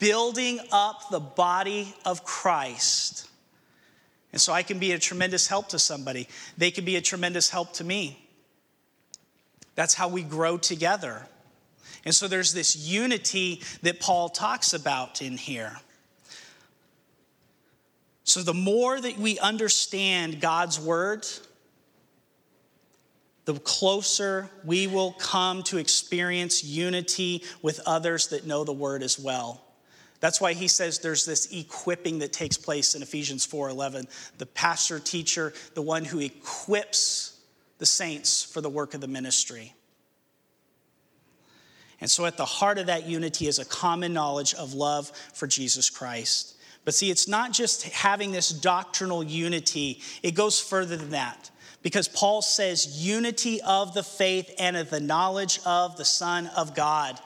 building 0.00 0.58
up 0.72 1.08
the 1.10 1.20
body 1.20 1.94
of 2.04 2.24
Christ. 2.24 3.30
And 4.32 4.40
so 4.40 4.52
I 4.52 4.64
can 4.64 4.80
be 4.80 4.90
a 4.90 4.98
tremendous 4.98 5.46
help 5.46 5.68
to 5.68 5.78
somebody. 5.78 6.28
They 6.58 6.72
can 6.72 6.84
be 6.84 6.96
a 6.96 7.00
tremendous 7.00 7.48
help 7.48 7.72
to 7.74 7.84
me. 7.84 8.28
That's 9.76 9.94
how 9.94 10.08
we 10.08 10.22
grow 10.24 10.58
together. 10.58 11.28
And 12.04 12.12
so 12.12 12.26
there's 12.26 12.52
this 12.52 12.76
unity 12.76 13.62
that 13.82 14.00
Paul 14.00 14.28
talks 14.28 14.74
about 14.74 15.22
in 15.22 15.36
here. 15.36 15.76
So 18.24 18.42
the 18.42 18.54
more 18.54 19.00
that 19.00 19.18
we 19.18 19.38
understand 19.38 20.40
God's 20.40 20.80
word, 20.80 21.26
the 23.44 23.54
closer 23.60 24.48
we 24.64 24.86
will 24.86 25.12
come 25.12 25.62
to 25.64 25.76
experience 25.76 26.64
unity 26.64 27.44
with 27.60 27.80
others 27.86 28.28
that 28.28 28.46
know 28.46 28.64
the 28.64 28.72
word 28.72 29.02
as 29.02 29.18
well. 29.18 29.60
That's 30.20 30.40
why 30.40 30.54
he 30.54 30.68
says 30.68 31.00
there's 31.00 31.26
this 31.26 31.52
equipping 31.52 32.20
that 32.20 32.32
takes 32.32 32.56
place 32.56 32.94
in 32.94 33.02
Ephesians 33.02 33.46
4:11. 33.46 34.08
The 34.38 34.46
pastor 34.46 34.98
teacher, 34.98 35.52
the 35.74 35.82
one 35.82 36.06
who 36.06 36.20
equips 36.20 37.32
the 37.76 37.84
saints 37.84 38.42
for 38.42 38.62
the 38.62 38.70
work 38.70 38.94
of 38.94 39.02
the 39.02 39.08
ministry. 39.08 39.74
And 42.00 42.10
so 42.10 42.24
at 42.24 42.38
the 42.38 42.46
heart 42.46 42.78
of 42.78 42.86
that 42.86 43.06
unity 43.06 43.46
is 43.46 43.58
a 43.58 43.64
common 43.66 44.14
knowledge 44.14 44.54
of 44.54 44.72
love 44.72 45.12
for 45.34 45.46
Jesus 45.46 45.90
Christ. 45.90 46.53
But 46.84 46.94
see, 46.94 47.10
it's 47.10 47.28
not 47.28 47.52
just 47.52 47.84
having 47.84 48.32
this 48.32 48.50
doctrinal 48.50 49.22
unity, 49.22 50.00
it 50.22 50.34
goes 50.34 50.60
further 50.60 50.96
than 50.96 51.10
that 51.10 51.50
because 51.84 52.08
Paul 52.08 52.42
says 52.42 53.06
unity 53.06 53.60
of 53.60 53.92
the 53.94 54.02
faith 54.02 54.52
and 54.58 54.76
of 54.76 54.90
the 54.90 55.00
knowledge 55.00 55.60
of 55.66 55.96
the 55.96 56.04
Son 56.04 56.46
of 56.56 56.74
God. 56.74 57.20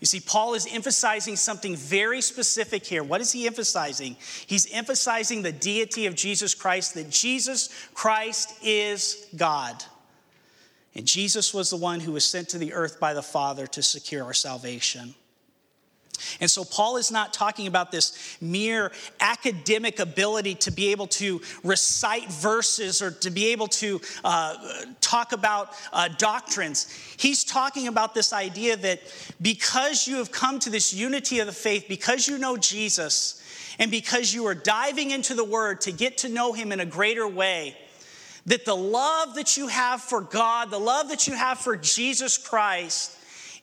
You 0.00 0.06
see, 0.06 0.18
Paul 0.18 0.54
is 0.54 0.66
emphasizing 0.68 1.36
something 1.36 1.76
very 1.76 2.20
specific 2.22 2.84
here. 2.84 3.04
What 3.04 3.20
is 3.20 3.30
he 3.30 3.46
emphasizing? 3.46 4.16
He's 4.48 4.66
emphasizing 4.72 5.42
the 5.42 5.52
deity 5.52 6.06
of 6.06 6.16
Jesus 6.16 6.56
Christ, 6.56 6.94
that 6.94 7.08
Jesus 7.08 7.68
Christ 7.94 8.52
is 8.64 9.28
God. 9.36 9.84
And 10.96 11.06
Jesus 11.06 11.54
was 11.54 11.70
the 11.70 11.76
one 11.76 12.00
who 12.00 12.10
was 12.10 12.24
sent 12.24 12.48
to 12.48 12.58
the 12.58 12.72
earth 12.72 12.98
by 12.98 13.14
the 13.14 13.22
Father 13.22 13.68
to 13.68 13.80
secure 13.80 14.24
our 14.24 14.34
salvation. 14.34 15.14
And 16.40 16.50
so, 16.50 16.64
Paul 16.64 16.96
is 16.96 17.10
not 17.10 17.32
talking 17.32 17.66
about 17.66 17.92
this 17.92 18.36
mere 18.40 18.92
academic 19.20 19.98
ability 19.98 20.54
to 20.56 20.70
be 20.70 20.92
able 20.92 21.06
to 21.08 21.40
recite 21.64 22.30
verses 22.30 23.02
or 23.02 23.10
to 23.10 23.30
be 23.30 23.52
able 23.52 23.68
to 23.68 24.00
uh, 24.24 24.56
talk 25.00 25.32
about 25.32 25.74
uh, 25.92 26.08
doctrines. 26.18 26.88
He's 27.16 27.44
talking 27.44 27.88
about 27.88 28.14
this 28.14 28.32
idea 28.32 28.76
that 28.76 29.00
because 29.40 30.06
you 30.06 30.16
have 30.16 30.32
come 30.32 30.58
to 30.60 30.70
this 30.70 30.92
unity 30.92 31.40
of 31.40 31.46
the 31.46 31.52
faith, 31.52 31.86
because 31.88 32.28
you 32.28 32.38
know 32.38 32.56
Jesus, 32.56 33.42
and 33.78 33.90
because 33.90 34.34
you 34.34 34.46
are 34.46 34.54
diving 34.54 35.10
into 35.10 35.34
the 35.34 35.44
Word 35.44 35.80
to 35.82 35.92
get 35.92 36.18
to 36.18 36.28
know 36.28 36.52
Him 36.52 36.72
in 36.72 36.80
a 36.80 36.86
greater 36.86 37.26
way, 37.26 37.76
that 38.46 38.64
the 38.64 38.76
love 38.76 39.34
that 39.36 39.56
you 39.56 39.68
have 39.68 40.00
for 40.00 40.20
God, 40.20 40.70
the 40.70 40.78
love 40.78 41.08
that 41.08 41.26
you 41.26 41.34
have 41.34 41.58
for 41.58 41.76
Jesus 41.76 42.38
Christ, 42.38 43.16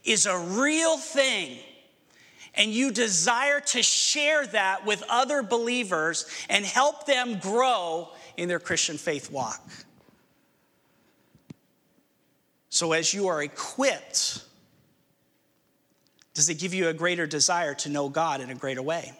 is 0.03 0.25
a 0.25 0.37
real 0.37 0.97
thing 0.97 1.59
and 2.55 2.71
you 2.71 2.91
desire 2.91 3.59
to 3.59 3.83
share 3.83 4.45
that 4.47 4.85
with 4.85 5.03
other 5.09 5.41
believers 5.43 6.25
and 6.49 6.65
help 6.65 7.05
them 7.05 7.39
grow 7.39 8.09
in 8.37 8.47
their 8.47 8.59
Christian 8.59 8.97
faith 8.97 9.31
walk. 9.31 9.61
So, 12.69 12.93
as 12.93 13.13
you 13.13 13.27
are 13.27 13.41
equipped, 13.41 14.43
does 16.33 16.49
it 16.49 16.55
give 16.55 16.73
you 16.73 16.87
a 16.87 16.93
greater 16.93 17.25
desire 17.25 17.73
to 17.75 17.89
know 17.89 18.09
God 18.09 18.41
in 18.41 18.49
a 18.49 18.55
greater 18.55 18.81
way? 18.81 19.11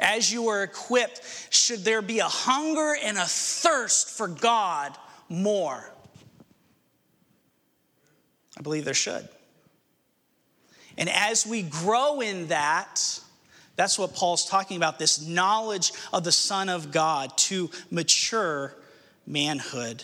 As 0.00 0.32
you 0.32 0.48
are 0.48 0.62
equipped, 0.62 1.20
should 1.50 1.80
there 1.80 2.02
be 2.02 2.20
a 2.20 2.28
hunger 2.28 2.96
and 3.02 3.18
a 3.18 3.24
thirst 3.24 4.10
for 4.10 4.28
God 4.28 4.96
more? 5.28 5.92
I 8.58 8.62
believe 8.62 8.84
there 8.84 8.94
should. 8.94 9.28
And 10.98 11.08
as 11.08 11.46
we 11.46 11.62
grow 11.62 12.20
in 12.20 12.48
that, 12.48 13.20
that's 13.76 13.98
what 13.98 14.14
Paul's 14.14 14.48
talking 14.48 14.76
about 14.76 14.98
this 14.98 15.26
knowledge 15.26 15.92
of 16.12 16.24
the 16.24 16.32
Son 16.32 16.68
of 16.68 16.92
God 16.92 17.36
to 17.38 17.70
mature 17.90 18.74
manhood. 19.26 20.02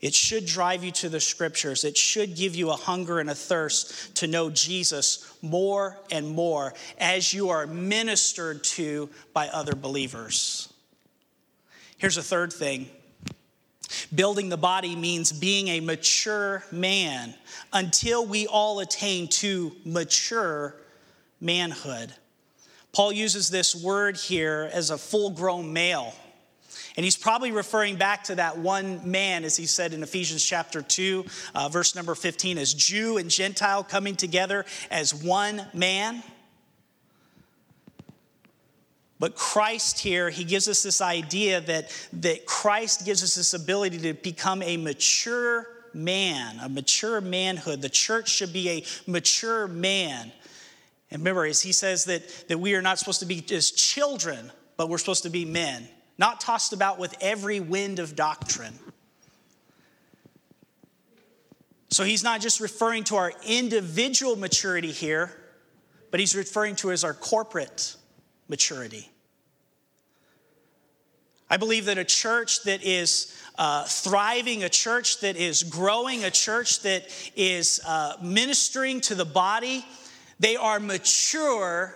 It 0.00 0.14
should 0.14 0.46
drive 0.46 0.82
you 0.82 0.90
to 0.92 1.08
the 1.08 1.20
scriptures. 1.20 1.84
It 1.84 1.96
should 1.96 2.34
give 2.34 2.56
you 2.56 2.70
a 2.70 2.76
hunger 2.76 3.20
and 3.20 3.30
a 3.30 3.34
thirst 3.36 4.16
to 4.16 4.26
know 4.26 4.50
Jesus 4.50 5.32
more 5.42 5.96
and 6.10 6.28
more 6.28 6.74
as 6.98 7.32
you 7.32 7.50
are 7.50 7.68
ministered 7.68 8.64
to 8.64 9.08
by 9.32 9.48
other 9.48 9.76
believers. 9.76 10.72
Here's 11.98 12.16
a 12.16 12.22
third 12.22 12.52
thing 12.52 12.90
Building 14.14 14.48
the 14.48 14.56
body 14.56 14.96
means 14.96 15.32
being 15.32 15.68
a 15.68 15.80
mature 15.80 16.64
man 16.70 17.34
until 17.72 18.26
we 18.26 18.46
all 18.46 18.80
attain 18.80 19.28
to 19.28 19.72
mature 19.84 20.76
manhood. 21.40 22.12
Paul 22.92 23.12
uses 23.12 23.48
this 23.48 23.74
word 23.74 24.16
here 24.16 24.68
as 24.72 24.90
a 24.90 24.98
full 24.98 25.30
grown 25.30 25.72
male. 25.72 26.14
And 26.96 27.04
he's 27.04 27.16
probably 27.16 27.52
referring 27.52 27.96
back 27.96 28.24
to 28.24 28.34
that 28.34 28.58
one 28.58 29.10
man, 29.10 29.44
as 29.44 29.56
he 29.56 29.64
said 29.64 29.94
in 29.94 30.02
Ephesians 30.02 30.44
chapter 30.44 30.82
2, 30.82 31.24
uh, 31.54 31.68
verse 31.70 31.94
number 31.94 32.14
15, 32.14 32.58
as 32.58 32.74
Jew 32.74 33.16
and 33.16 33.30
Gentile 33.30 33.82
coming 33.82 34.14
together 34.14 34.66
as 34.90 35.14
one 35.14 35.66
man. 35.72 36.22
But 39.22 39.36
Christ 39.36 40.00
here, 40.00 40.30
he 40.30 40.42
gives 40.42 40.66
us 40.66 40.82
this 40.82 41.00
idea 41.00 41.60
that, 41.60 41.92
that 42.14 42.44
Christ 42.44 43.04
gives 43.04 43.22
us 43.22 43.36
this 43.36 43.54
ability 43.54 43.98
to 43.98 44.14
become 44.14 44.64
a 44.64 44.76
mature 44.76 45.68
man, 45.94 46.58
a 46.60 46.68
mature 46.68 47.20
manhood. 47.20 47.82
The 47.82 47.88
church 47.88 48.28
should 48.28 48.52
be 48.52 48.68
a 48.68 48.84
mature 49.06 49.68
man. 49.68 50.32
And 51.12 51.20
remember, 51.20 51.44
as 51.44 51.62
he 51.62 51.70
says 51.70 52.06
that, 52.06 52.48
that 52.48 52.58
we 52.58 52.74
are 52.74 52.82
not 52.82 52.98
supposed 52.98 53.20
to 53.20 53.26
be 53.26 53.40
just 53.40 53.78
children, 53.78 54.50
but 54.76 54.88
we're 54.88 54.98
supposed 54.98 55.22
to 55.22 55.30
be 55.30 55.44
men, 55.44 55.86
not 56.18 56.40
tossed 56.40 56.72
about 56.72 56.98
with 56.98 57.14
every 57.20 57.60
wind 57.60 58.00
of 58.00 58.16
doctrine. 58.16 58.76
So 61.90 62.02
he's 62.02 62.24
not 62.24 62.40
just 62.40 62.58
referring 62.58 63.04
to 63.04 63.14
our 63.14 63.32
individual 63.46 64.34
maturity 64.34 64.90
here, 64.90 65.30
but 66.10 66.18
he's 66.18 66.34
referring 66.34 66.74
to 66.74 66.90
as 66.90 67.04
our 67.04 67.14
corporate 67.14 67.94
maturity. 68.48 69.11
I 71.52 71.58
believe 71.58 71.84
that 71.84 71.98
a 71.98 72.04
church 72.04 72.62
that 72.62 72.82
is 72.82 73.38
uh, 73.58 73.84
thriving, 73.84 74.64
a 74.64 74.70
church 74.70 75.20
that 75.20 75.36
is 75.36 75.64
growing, 75.64 76.24
a 76.24 76.30
church 76.30 76.80
that 76.80 77.04
is 77.36 77.78
uh, 77.86 78.14
ministering 78.22 79.02
to 79.02 79.14
the 79.14 79.26
body, 79.26 79.84
they 80.40 80.56
are 80.56 80.80
mature 80.80 81.94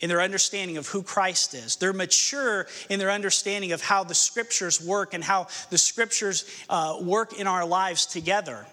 in 0.00 0.10
their 0.10 0.20
understanding 0.20 0.76
of 0.76 0.88
who 0.88 1.02
Christ 1.02 1.54
is. 1.54 1.76
They're 1.76 1.94
mature 1.94 2.66
in 2.90 2.98
their 2.98 3.10
understanding 3.10 3.72
of 3.72 3.80
how 3.80 4.04
the 4.04 4.14
scriptures 4.14 4.78
work 4.78 5.14
and 5.14 5.24
how 5.24 5.46
the 5.70 5.78
scriptures 5.78 6.44
uh, 6.68 6.98
work 7.00 7.32
in 7.40 7.46
our 7.46 7.64
lives 7.64 8.04
together. 8.04 8.66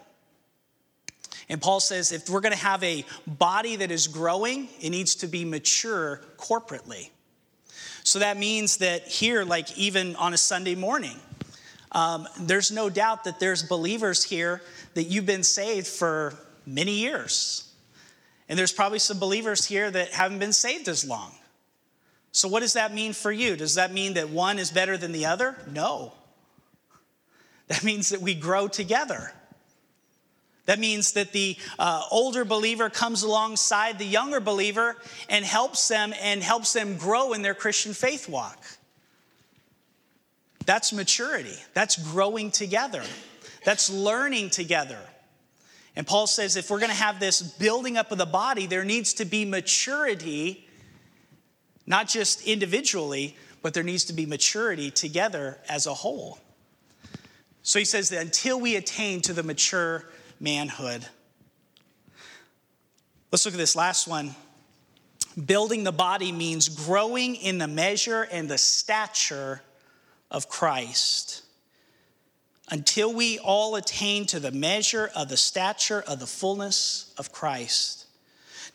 And 1.47 1.61
Paul 1.61 1.79
says 1.79 2.11
if 2.11 2.29
we're 2.29 2.41
going 2.41 2.51
to 2.51 2.57
have 2.57 2.83
a 2.83 3.05
body 3.25 3.77
that 3.77 3.89
is 3.89 4.07
growing, 4.07 4.67
it 4.81 4.89
needs 4.89 5.15
to 5.15 5.27
be 5.27 5.45
mature 5.45 6.19
corporately. 6.35 7.09
So 8.03 8.19
that 8.19 8.37
means 8.37 8.77
that 8.77 9.07
here, 9.07 9.43
like 9.43 9.77
even 9.77 10.15
on 10.17 10.33
a 10.33 10.37
Sunday 10.37 10.75
morning, 10.75 11.17
um, 11.93 12.27
there's 12.39 12.71
no 12.71 12.89
doubt 12.89 13.23
that 13.23 13.39
there's 13.39 13.63
believers 13.63 14.23
here 14.23 14.61
that 14.93 15.03
you've 15.03 15.25
been 15.25 15.43
saved 15.43 15.87
for 15.87 16.35
many 16.65 16.93
years. 16.93 17.71
And 18.49 18.59
there's 18.59 18.73
probably 18.73 18.99
some 18.99 19.19
believers 19.19 19.65
here 19.65 19.89
that 19.89 20.09
haven't 20.09 20.39
been 20.39 20.53
saved 20.53 20.87
as 20.87 21.07
long. 21.07 21.31
So, 22.31 22.47
what 22.47 22.61
does 22.61 22.73
that 22.73 22.93
mean 22.93 23.13
for 23.13 23.31
you? 23.31 23.55
Does 23.55 23.75
that 23.75 23.93
mean 23.93 24.15
that 24.15 24.29
one 24.29 24.59
is 24.59 24.71
better 24.71 24.97
than 24.97 25.11
the 25.11 25.27
other? 25.27 25.55
No. 25.71 26.13
That 27.67 27.83
means 27.83 28.09
that 28.09 28.21
we 28.21 28.33
grow 28.33 28.67
together. 28.67 29.31
That 30.65 30.79
means 30.79 31.13
that 31.13 31.33
the 31.33 31.57
uh, 31.77 32.03
older 32.09 32.45
believer 32.45 32.89
comes 32.89 33.23
alongside 33.23 33.99
the 33.99 34.05
younger 34.05 34.39
believer 34.39 34.95
and 35.29 35.43
helps 35.43 35.87
them 35.87 36.13
and 36.21 36.41
helps 36.41 36.71
them 36.71 36.95
grow 36.95 37.33
in 37.33 37.41
their 37.41 37.53
Christian 37.53 37.93
faith 37.93 38.29
walk. 38.29 38.63
That's 40.65 40.93
maturity. 40.93 41.57
That's 41.73 41.97
growing 41.97 42.49
together. 42.49 43.03
That's 43.65 43.89
learning 43.89 44.51
together. 44.51 44.99
And 45.95 46.07
Paul 46.07 46.27
says 46.27 46.55
if 46.55 46.69
we're 46.69 46.79
going 46.79 46.89
to 46.89 46.95
have 46.95 47.19
this 47.19 47.41
building 47.41 47.97
up 47.97 48.11
of 48.11 48.17
the 48.17 48.25
body, 48.25 48.65
there 48.65 48.85
needs 48.85 49.13
to 49.15 49.25
be 49.25 49.45
maturity, 49.45 50.67
not 51.85 52.07
just 52.07 52.47
individually, 52.47 53.35
but 53.61 53.73
there 53.73 53.83
needs 53.83 54.05
to 54.05 54.13
be 54.13 54.25
maturity 54.25 54.89
together 54.89 55.59
as 55.69 55.85
a 55.85 55.93
whole. 55.93 56.39
So 57.61 57.79
he 57.79 57.85
says 57.85 58.09
that 58.09 58.21
until 58.21 58.59
we 58.59 58.75
attain 58.75 59.21
to 59.21 59.33
the 59.33 59.43
mature 59.43 60.05
manhood. 60.43 61.05
Let's 63.31 63.45
look 63.45 63.55
at 63.55 63.57
this 63.57 63.75
last 63.75 64.07
one. 64.07 64.35
Building 65.43 65.83
the 65.83 65.93
body 65.93 66.31
means 66.31 66.69
growing 66.69 67.35
in 67.35 67.57
the 67.57 67.67
measure 67.67 68.27
and 68.29 68.47
the 68.47 68.57
stature 68.57 69.61
of 70.29 70.49
Christ 70.49 71.43
until 72.69 73.13
we 73.13 73.39
all 73.39 73.75
attain 73.75 74.25
to 74.27 74.39
the 74.39 74.51
measure 74.51 75.09
of 75.15 75.29
the 75.29 75.37
stature 75.37 76.03
of 76.07 76.19
the 76.19 76.27
fullness 76.27 77.13
of 77.17 77.31
Christ. 77.31 78.05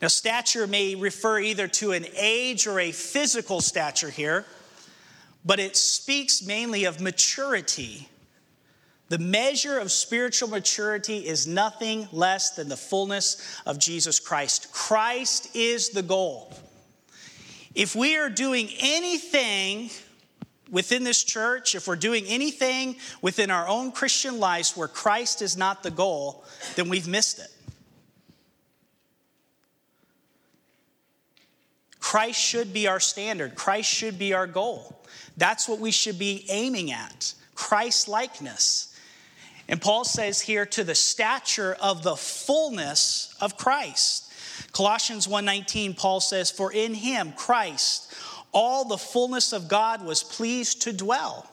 Now, 0.01 0.07
stature 0.07 0.67
may 0.67 0.95
refer 0.95 1.39
either 1.39 1.67
to 1.67 1.91
an 1.91 2.05
age 2.15 2.67
or 2.67 2.79
a 2.79 2.91
physical 2.91 3.61
stature 3.61 4.09
here, 4.09 4.45
but 5.45 5.59
it 5.59 5.75
speaks 5.75 6.41
mainly 6.41 6.85
of 6.85 6.99
maturity 6.99 8.09
the 9.09 9.17
measure 9.17 9.79
of 9.79 9.91
spiritual 9.91 10.49
maturity 10.49 11.27
is 11.27 11.47
nothing 11.47 12.07
less 12.11 12.51
than 12.51 12.69
the 12.69 12.77
fullness 12.77 13.59
of 13.65 13.79
Jesus 13.79 14.19
Christ. 14.19 14.71
Christ 14.71 15.55
is 15.55 15.89
the 15.89 16.03
goal. 16.03 16.53
If 17.73 17.95
we 17.95 18.17
are 18.17 18.29
doing 18.29 18.69
anything 18.79 19.89
within 20.69 21.03
this 21.03 21.23
church, 21.23 21.73
if 21.73 21.87
we're 21.87 21.95
doing 21.95 22.25
anything 22.27 22.97
within 23.21 23.49
our 23.49 23.67
own 23.67 23.91
Christian 23.91 24.39
lives 24.39 24.77
where 24.77 24.87
Christ 24.87 25.41
is 25.41 25.57
not 25.57 25.81
the 25.81 25.91
goal, 25.91 26.43
then 26.75 26.87
we've 26.89 27.07
missed 27.07 27.39
it. 27.39 27.51
Christ 31.99 32.39
should 32.39 32.73
be 32.73 32.87
our 32.87 32.99
standard, 32.99 33.55
Christ 33.55 33.89
should 33.89 34.19
be 34.19 34.33
our 34.33 34.47
goal. 34.47 34.95
That's 35.37 35.67
what 35.67 35.79
we 35.79 35.91
should 35.91 36.19
be 36.19 36.45
aiming 36.49 36.91
at 36.91 37.33
Christ 37.55 38.07
likeness. 38.07 38.88
And 39.69 39.81
Paul 39.81 40.03
says 40.03 40.41
here 40.41 40.65
to 40.65 40.83
the 40.83 40.95
stature 40.95 41.77
of 41.79 42.03
the 42.03 42.17
fullness 42.17 43.33
of 43.39 43.55
Christ. 43.55 44.25
Colossians 44.73 45.27
1:19 45.27 45.95
Paul 45.95 46.19
says 46.19 46.51
for 46.51 46.73
in 46.73 46.93
him 46.93 47.31
Christ 47.33 48.11
all 48.51 48.85
the 48.85 48.97
fullness 48.97 49.53
of 49.53 49.67
God 49.67 50.03
was 50.03 50.23
pleased 50.23 50.81
to 50.81 50.91
dwell. 50.91 51.47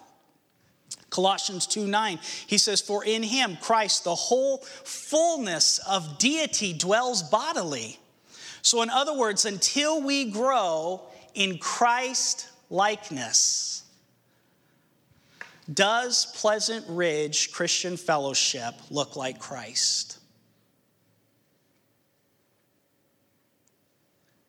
Colossians 1.11 1.67
2 1.67 1.87
9, 1.87 2.19
he 2.47 2.59
says, 2.59 2.81
For 2.81 3.05
in 3.05 3.23
him, 3.23 3.57
Christ, 3.61 4.05
the 4.05 4.15
whole 4.15 4.59
fullness 4.59 5.79
of 5.79 6.19
deity 6.19 6.73
dwells 6.73 7.23
bodily. 7.23 7.99
So, 8.63 8.83
in 8.83 8.91
other 8.91 9.15
words, 9.15 9.45
until 9.45 10.03
we 10.03 10.31
grow 10.31 11.03
in 11.35 11.59
Christ 11.59 12.49
likeness, 12.71 13.85
does 15.73 16.27
Pleasant 16.35 16.85
Ridge 16.89 17.53
Christian 17.53 17.97
Fellowship 17.97 18.75
look 18.91 19.17
like 19.17 19.39
Christ? 19.39 20.19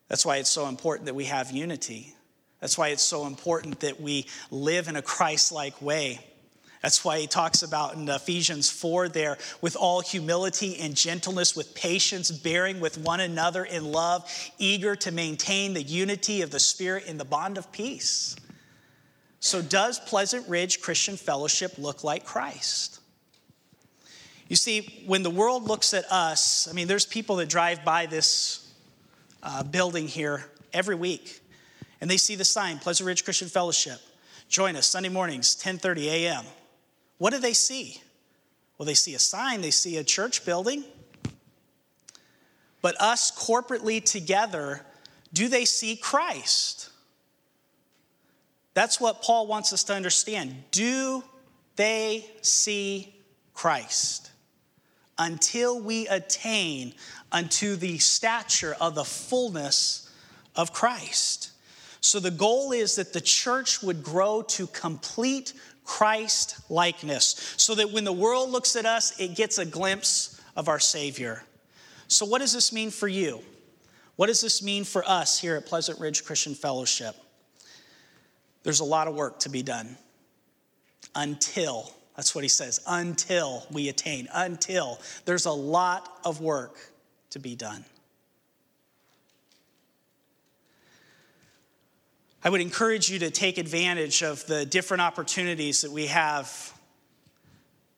That's 0.07 0.25
why 0.25 0.37
it's 0.37 0.49
so 0.49 0.67
important 0.67 1.07
that 1.07 1.15
we 1.15 1.25
have 1.25 1.51
unity. 1.51 2.13
That's 2.59 2.77
why 2.77 2.89
it's 2.89 3.03
so 3.03 3.27
important 3.27 3.81
that 3.81 3.99
we 3.99 4.27
live 4.51 4.87
in 4.87 4.95
a 4.95 5.01
Christ 5.01 5.51
like 5.51 5.81
way. 5.81 6.19
That's 6.81 7.03
why 7.03 7.19
he 7.19 7.27
talks 7.27 7.63
about 7.63 7.95
in 7.95 8.07
Ephesians 8.07 8.69
4 8.69 9.09
there, 9.09 9.37
with 9.61 9.75
all 9.75 9.99
humility 10.01 10.77
and 10.79 10.95
gentleness, 10.95 11.55
with 11.55 11.73
patience, 11.73 12.31
bearing 12.31 12.79
with 12.79 12.97
one 12.97 13.19
another 13.19 13.65
in 13.65 13.91
love, 13.91 14.31
eager 14.57 14.95
to 14.97 15.11
maintain 15.11 15.73
the 15.73 15.83
unity 15.83 16.41
of 16.41 16.51
the 16.51 16.59
Spirit 16.59 17.05
in 17.05 17.17
the 17.17 17.25
bond 17.25 17.57
of 17.57 17.71
peace. 17.71 18.35
So, 19.47 19.61
does 19.61 19.97
Pleasant 19.97 20.45
Ridge 20.49 20.81
Christian 20.81 21.15
Fellowship 21.15 21.77
look 21.77 22.03
like 22.03 22.25
Christ? 22.25 22.99
You 24.49 24.57
see, 24.57 25.03
when 25.05 25.23
the 25.23 25.29
world 25.29 25.63
looks 25.63 25.93
at 25.93 26.03
us, 26.11 26.67
I 26.69 26.73
mean, 26.73 26.89
there's 26.89 27.05
people 27.05 27.37
that 27.37 27.47
drive 27.47 27.85
by 27.85 28.07
this 28.07 28.69
uh, 29.41 29.63
building 29.63 30.09
here 30.09 30.43
every 30.73 30.95
week, 30.95 31.39
and 32.01 32.11
they 32.11 32.17
see 32.17 32.35
the 32.35 32.43
sign, 32.43 32.77
Pleasant 32.77 33.07
Ridge 33.07 33.23
Christian 33.23 33.47
Fellowship. 33.47 34.01
Join 34.49 34.75
us 34.75 34.85
Sunday 34.85 35.07
mornings, 35.07 35.55
10:30 35.55 36.07
a.m. 36.07 36.43
What 37.17 37.31
do 37.31 37.39
they 37.39 37.53
see? 37.53 38.01
Well, 38.77 38.85
they 38.85 38.95
see 38.95 39.15
a 39.15 39.19
sign, 39.19 39.61
they 39.61 39.71
see 39.71 39.95
a 39.95 40.03
church 40.03 40.43
building. 40.43 40.83
But 42.81 42.99
us 42.99 43.31
corporately 43.31 44.03
together, 44.03 44.81
do 45.31 45.47
they 45.47 45.63
see 45.63 45.95
Christ? 45.95 46.89
That's 48.77 49.01
what 49.01 49.23
Paul 49.23 49.47
wants 49.47 49.73
us 49.73 49.83
to 49.85 49.95
understand. 49.95 50.53
Do 50.69 51.23
they 51.77 52.23
see 52.43 53.11
Christ? 53.55 54.29
Until 55.17 55.81
we 55.81 56.07
attain 56.07 56.93
unto 57.31 57.75
the 57.75 57.97
stature 57.97 58.75
of 58.79 58.93
the 58.93 59.03
fullness 59.03 60.13
of 60.55 60.73
Christ. 60.73 61.53
So 62.01 62.19
the 62.19 62.29
goal 62.29 62.71
is 62.71 62.97
that 62.97 63.13
the 63.13 63.19
church 63.19 63.81
would 63.81 64.03
grow 64.03 64.43
to 64.49 64.67
complete 64.67 65.53
Christ 65.83 66.59
likeness 66.69 67.55
so 67.57 67.73
that 67.73 67.91
when 67.91 68.03
the 68.03 68.13
world 68.13 68.51
looks 68.51 68.75
at 68.75 68.85
us, 68.85 69.19
it 69.19 69.35
gets 69.35 69.57
a 69.57 69.65
glimpse 69.65 70.39
of 70.55 70.67
our 70.67 70.79
Savior. 70.79 71.43
So, 72.09 72.27
what 72.27 72.41
does 72.41 72.53
this 72.53 72.71
mean 72.71 72.91
for 72.91 73.07
you? 73.07 73.41
What 74.17 74.27
does 74.27 74.41
this 74.41 74.61
mean 74.61 74.83
for 74.83 75.03
us 75.09 75.39
here 75.39 75.55
at 75.55 75.65
Pleasant 75.65 75.99
Ridge 75.99 76.23
Christian 76.23 76.53
Fellowship? 76.53 77.15
There's 78.67 78.81
a 78.81 78.83
lot 78.83 79.07
of 79.07 79.15
work 79.15 79.39
to 79.39 79.49
be 79.49 79.63
done 79.63 79.95
until, 81.15 81.89
that's 82.17 82.35
what 82.35 82.43
he 82.43 82.49
says, 82.49 82.81
until 82.85 83.65
we 83.71 83.87
attain, 83.87 84.27
until. 84.33 84.99
There's 85.23 85.45
a 85.45 85.53
lot 85.53 86.19
of 86.25 86.41
work 86.41 86.77
to 87.29 87.39
be 87.39 87.55
done. 87.55 87.85
I 92.43 92.49
would 92.49 92.59
encourage 92.59 93.09
you 93.09 93.19
to 93.19 93.31
take 93.31 93.57
advantage 93.57 94.21
of 94.21 94.45
the 94.47 94.65
different 94.65 94.99
opportunities 94.99 95.83
that 95.83 95.91
we 95.91 96.07
have 96.07 96.73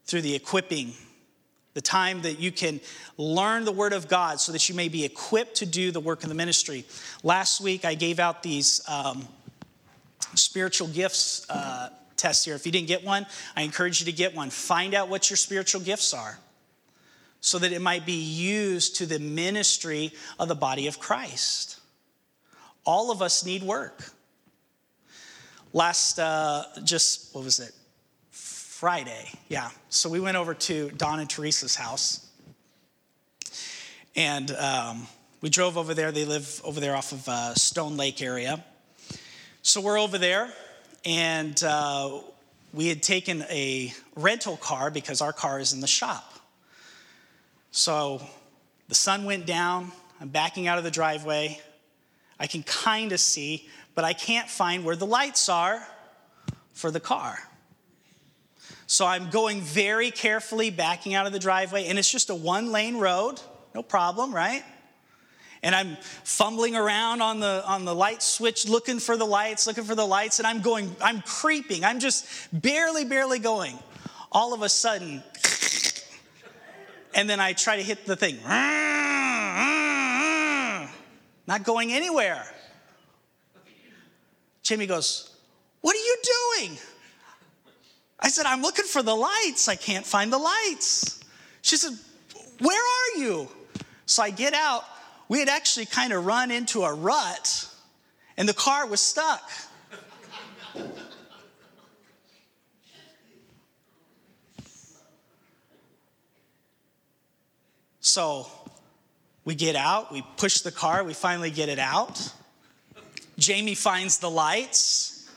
through 0.05 0.21
the 0.21 0.35
equipping, 0.35 0.93
the 1.73 1.81
time 1.81 2.21
that 2.21 2.39
you 2.39 2.51
can 2.51 2.79
learn 3.17 3.65
the 3.65 3.71
Word 3.71 3.93
of 3.93 4.07
God 4.07 4.39
so 4.39 4.51
that 4.51 4.69
you 4.69 4.75
may 4.75 4.87
be 4.87 5.03
equipped 5.03 5.55
to 5.55 5.65
do 5.65 5.89
the 5.89 5.99
work 5.99 6.21
of 6.21 6.29
the 6.29 6.35
ministry. 6.35 6.85
Last 7.23 7.59
week, 7.59 7.85
I 7.85 7.95
gave 7.95 8.19
out 8.19 8.43
these 8.43 8.81
um, 8.87 9.27
spiritual 10.35 10.87
gifts 10.87 11.49
uh, 11.49 11.89
tests 12.15 12.45
here. 12.45 12.55
If 12.55 12.65
you 12.65 12.71
didn't 12.71 12.87
get 12.87 13.03
one, 13.03 13.25
I 13.55 13.61
encourage 13.63 13.99
you 13.99 14.05
to 14.05 14.11
get 14.11 14.35
one. 14.35 14.49
Find 14.49 14.93
out 14.93 15.09
what 15.09 15.29
your 15.29 15.37
spiritual 15.37 15.81
gifts 15.81 16.13
are 16.13 16.37
so 17.41 17.57
that 17.59 17.71
it 17.71 17.81
might 17.81 18.05
be 18.05 18.21
used 18.21 18.97
to 18.97 19.05
the 19.05 19.19
ministry 19.19 20.11
of 20.37 20.47
the 20.47 20.55
body 20.55 20.87
of 20.87 20.99
Christ. 20.99 21.79
All 22.85 23.11
of 23.11 23.21
us 23.21 23.45
need 23.45 23.63
work. 23.63 24.11
Last, 25.71 26.19
uh, 26.19 26.63
just, 26.83 27.33
what 27.33 27.43
was 27.43 27.59
it? 27.59 27.71
Friday, 28.31 29.29
yeah. 29.47 29.69
So 29.89 30.09
we 30.09 30.19
went 30.19 30.37
over 30.37 30.53
to 30.53 30.89
Don 30.91 31.19
and 31.19 31.29
Teresa's 31.29 31.75
house. 31.75 32.25
And 34.15 34.51
um, 34.51 35.07
we 35.41 35.49
drove 35.49 35.77
over 35.77 35.93
there. 35.93 36.11
They 36.11 36.25
live 36.25 36.61
over 36.63 36.79
there 36.79 36.95
off 36.95 37.11
of 37.11 37.27
uh, 37.29 37.53
Stone 37.53 37.97
Lake 37.97 38.21
area. 38.21 38.63
So 39.61 39.81
we're 39.81 39.99
over 39.99 40.17
there, 40.17 40.49
and 41.03 41.61
uh, 41.65 42.21
we 42.73 42.87
had 42.87 43.03
taken 43.03 43.41
a 43.49 43.93
rental 44.15 44.55
car 44.55 44.89
because 44.89 45.19
our 45.19 45.33
car 45.33 45.59
is 45.59 45.73
in 45.73 45.81
the 45.81 45.87
shop. 45.87 46.33
So 47.71 48.21
the 48.87 48.95
sun 48.95 49.25
went 49.25 49.45
down. 49.45 49.91
I'm 50.21 50.29
backing 50.29 50.67
out 50.67 50.77
of 50.77 50.85
the 50.85 50.91
driveway. 50.91 51.59
I 52.39 52.47
can 52.47 52.63
kind 52.63 53.11
of 53.11 53.19
see, 53.19 53.67
but 53.95 54.05
I 54.05 54.13
can't 54.13 54.49
find 54.49 54.85
where 54.85 54.95
the 54.95 55.05
lights 55.05 55.49
are 55.49 55.85
for 56.71 56.89
the 56.89 57.01
car. 57.01 57.37
So 58.87 59.05
I'm 59.05 59.29
going 59.29 59.59
very 59.59 60.09
carefully 60.09 60.69
backing 60.69 61.15
out 61.15 61.27
of 61.27 61.33
the 61.33 61.39
driveway, 61.39 61.87
and 61.87 61.99
it's 61.99 62.09
just 62.09 62.29
a 62.29 62.35
one 62.35 62.71
lane 62.71 62.97
road, 62.97 63.41
no 63.75 63.83
problem, 63.83 64.33
right? 64.33 64.63
And 65.61 65.75
I'm 65.75 65.97
fumbling 66.23 66.75
around 66.75 67.21
on 67.21 67.39
the, 67.41 67.63
on 67.65 67.83
the 67.83 67.93
light 67.93 68.23
switch, 68.23 68.67
looking 68.67 68.99
for 68.99 69.17
the 69.17 69.25
lights, 69.25 69.67
looking 69.67 69.83
for 69.83 69.95
the 69.95 70.05
lights, 70.05 70.39
and 70.39 70.47
I'm 70.47 70.61
going, 70.61 70.95
I'm 71.01 71.21
creeping. 71.21 71.83
I'm 71.83 71.99
just 71.99 72.25
barely, 72.53 73.03
barely 73.03 73.39
going. 73.39 73.77
All 74.31 74.53
of 74.53 74.61
a 74.61 74.69
sudden, 74.69 75.23
and 77.15 77.29
then 77.29 77.39
I 77.39 77.53
try 77.53 77.77
to 77.77 77.83
hit 77.83 78.05
the 78.05 78.15
thing. 78.15 78.37
Not 81.47 81.63
going 81.63 81.91
anywhere. 81.91 82.45
Jimmy 84.61 84.85
goes, 84.85 85.35
What 85.81 85.95
are 85.95 85.99
you 85.99 86.17
doing? 86.57 86.77
I 88.19 88.29
said, 88.29 88.45
I'm 88.45 88.61
looking 88.61 88.85
for 88.85 89.01
the 89.01 89.15
lights. 89.15 89.67
I 89.67 89.75
can't 89.75 90.05
find 90.05 90.31
the 90.31 90.37
lights. 90.37 91.19
She 91.63 91.75
said, 91.75 91.93
Where 92.59 92.77
are 92.77 93.19
you? 93.19 93.49
So 94.05 94.21
I 94.21 94.29
get 94.29 94.53
out. 94.53 94.83
We 95.29 95.39
had 95.39 95.47
actually 95.47 95.85
kind 95.85 96.11
of 96.11 96.25
run 96.25 96.49
into 96.51 96.81
a 96.81 96.93
rut, 96.93 97.69
and 98.35 98.49
the 98.49 98.53
car 98.53 98.87
was 98.87 98.99
stuck. 98.99 99.49
So 108.01 108.47
we 109.45 109.53
get 109.53 109.75
out, 109.75 110.11
we 110.11 110.23
push 110.35 110.61
the 110.61 110.71
car, 110.71 111.03
we 111.03 111.13
finally 111.13 111.51
get 111.51 111.69
it 111.69 111.77
out. 111.77 112.33
Jamie 113.37 113.75
finds 113.75 114.17
the 114.17 114.29
lights, 114.29 115.29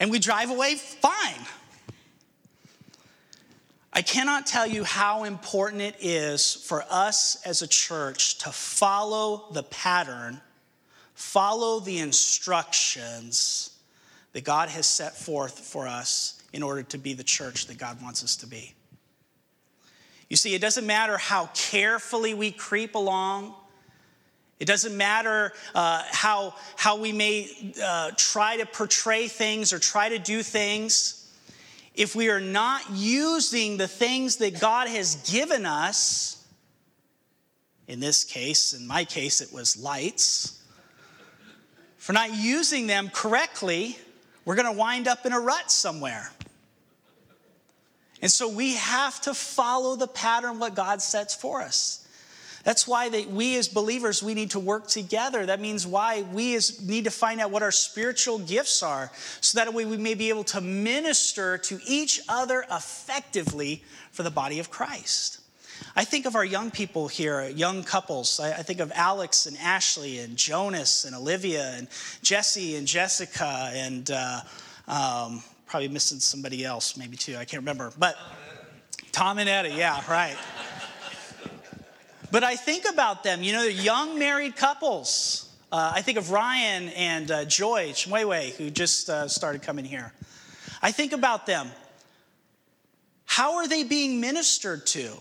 and 0.00 0.10
we 0.10 0.18
drive 0.18 0.50
away 0.50 0.74
fine. 0.74 1.46
I 3.94 4.00
cannot 4.00 4.46
tell 4.46 4.66
you 4.66 4.84
how 4.84 5.24
important 5.24 5.82
it 5.82 5.96
is 6.00 6.54
for 6.54 6.82
us 6.88 7.36
as 7.44 7.60
a 7.60 7.66
church 7.66 8.38
to 8.38 8.50
follow 8.50 9.48
the 9.52 9.62
pattern, 9.64 10.40
follow 11.14 11.78
the 11.78 11.98
instructions 11.98 13.70
that 14.32 14.44
God 14.44 14.70
has 14.70 14.86
set 14.86 15.14
forth 15.14 15.58
for 15.58 15.86
us 15.86 16.42
in 16.54 16.62
order 16.62 16.82
to 16.84 16.96
be 16.96 17.12
the 17.12 17.24
church 17.24 17.66
that 17.66 17.76
God 17.76 18.00
wants 18.02 18.24
us 18.24 18.36
to 18.36 18.46
be. 18.46 18.74
You 20.30 20.36
see, 20.36 20.54
it 20.54 20.62
doesn't 20.62 20.86
matter 20.86 21.18
how 21.18 21.50
carefully 21.52 22.32
we 22.32 22.50
creep 22.50 22.94
along. 22.94 23.54
It 24.58 24.64
doesn't 24.64 24.96
matter 24.96 25.52
uh, 25.74 26.02
how, 26.10 26.54
how 26.76 26.96
we 26.96 27.12
may 27.12 27.74
uh, 27.84 28.12
try 28.16 28.56
to 28.56 28.64
portray 28.64 29.28
things 29.28 29.74
or 29.74 29.78
try 29.78 30.08
to 30.08 30.18
do 30.18 30.42
things. 30.42 31.21
If 31.94 32.16
we 32.16 32.30
are 32.30 32.40
not 32.40 32.82
using 32.90 33.76
the 33.76 33.88
things 33.88 34.36
that 34.36 34.60
God 34.60 34.88
has 34.88 35.16
given 35.30 35.66
us, 35.66 36.44
in 37.86 38.00
this 38.00 38.24
case, 38.24 38.72
in 38.72 38.86
my 38.86 39.04
case, 39.04 39.40
it 39.40 39.52
was 39.52 39.76
lights, 39.76 40.62
for 41.98 42.12
not 42.12 42.34
using 42.34 42.86
them 42.86 43.10
correctly, 43.10 43.98
we're 44.44 44.56
going 44.56 44.72
to 44.72 44.78
wind 44.78 45.06
up 45.06 45.26
in 45.26 45.32
a 45.32 45.40
rut 45.40 45.70
somewhere. 45.70 46.30
And 48.22 48.30
so 48.30 48.48
we 48.48 48.74
have 48.74 49.20
to 49.22 49.34
follow 49.34 49.96
the 49.96 50.06
pattern 50.06 50.58
what 50.58 50.74
God 50.74 51.02
sets 51.02 51.34
for 51.34 51.60
us. 51.60 52.01
That's 52.64 52.86
why 52.86 53.08
that 53.08 53.28
we 53.28 53.56
as 53.56 53.68
believers 53.68 54.22
we 54.22 54.34
need 54.34 54.50
to 54.52 54.60
work 54.60 54.86
together. 54.86 55.46
That 55.46 55.60
means 55.60 55.86
why 55.86 56.22
we 56.22 56.54
as 56.54 56.80
need 56.86 57.04
to 57.04 57.10
find 57.10 57.40
out 57.40 57.50
what 57.50 57.62
our 57.62 57.72
spiritual 57.72 58.38
gifts 58.38 58.82
are 58.82 59.10
so 59.40 59.58
that 59.58 59.72
way 59.72 59.84
we 59.84 59.96
may 59.96 60.14
be 60.14 60.28
able 60.28 60.44
to 60.44 60.60
minister 60.60 61.58
to 61.58 61.80
each 61.86 62.20
other 62.28 62.64
effectively 62.70 63.82
for 64.10 64.22
the 64.22 64.30
body 64.30 64.58
of 64.58 64.70
Christ. 64.70 65.40
I 65.96 66.04
think 66.04 66.26
of 66.26 66.36
our 66.36 66.44
young 66.44 66.70
people 66.70 67.08
here, 67.08 67.48
young 67.48 67.82
couples. 67.82 68.38
I, 68.38 68.62
think 68.62 68.80
of 68.80 68.92
Alex 68.94 69.46
and 69.46 69.56
Ashley 69.58 70.20
and 70.20 70.36
Jonas 70.36 71.04
and 71.04 71.14
Olivia 71.14 71.72
and 71.76 71.88
Jesse 72.22 72.76
and 72.76 72.86
Jessica 72.86 73.70
and 73.74 74.10
uh, 74.10 74.40
um, 74.86 75.42
Probably 75.72 75.88
missing 75.88 76.20
somebody 76.20 76.66
else, 76.66 76.98
maybe 76.98 77.16
too. 77.16 77.32
I 77.32 77.46
can't 77.46 77.62
remember. 77.62 77.90
But 77.96 78.14
Tom 79.10 79.38
and 79.38 79.48
Eddie, 79.48 79.70
yeah, 79.70 80.02
right. 80.06 80.36
But 82.32 82.42
I 82.42 82.56
think 82.56 82.86
about 82.90 83.22
them, 83.22 83.42
you 83.42 83.52
know, 83.52 83.60
they're 83.60 83.70
young 83.70 84.18
married 84.18 84.56
couples. 84.56 85.54
Uh, 85.70 85.92
I 85.94 86.00
think 86.00 86.16
of 86.16 86.30
Ryan 86.30 86.88
and 86.88 87.30
uh, 87.30 87.44
Joy 87.44 87.90
Chmwewe, 87.90 88.56
who 88.56 88.70
just 88.70 89.10
uh, 89.10 89.28
started 89.28 89.62
coming 89.62 89.84
here. 89.84 90.14
I 90.80 90.92
think 90.92 91.12
about 91.12 91.44
them. 91.44 91.68
How 93.26 93.56
are 93.56 93.68
they 93.68 93.84
being 93.84 94.18
ministered 94.18 94.86
to? 94.86 95.12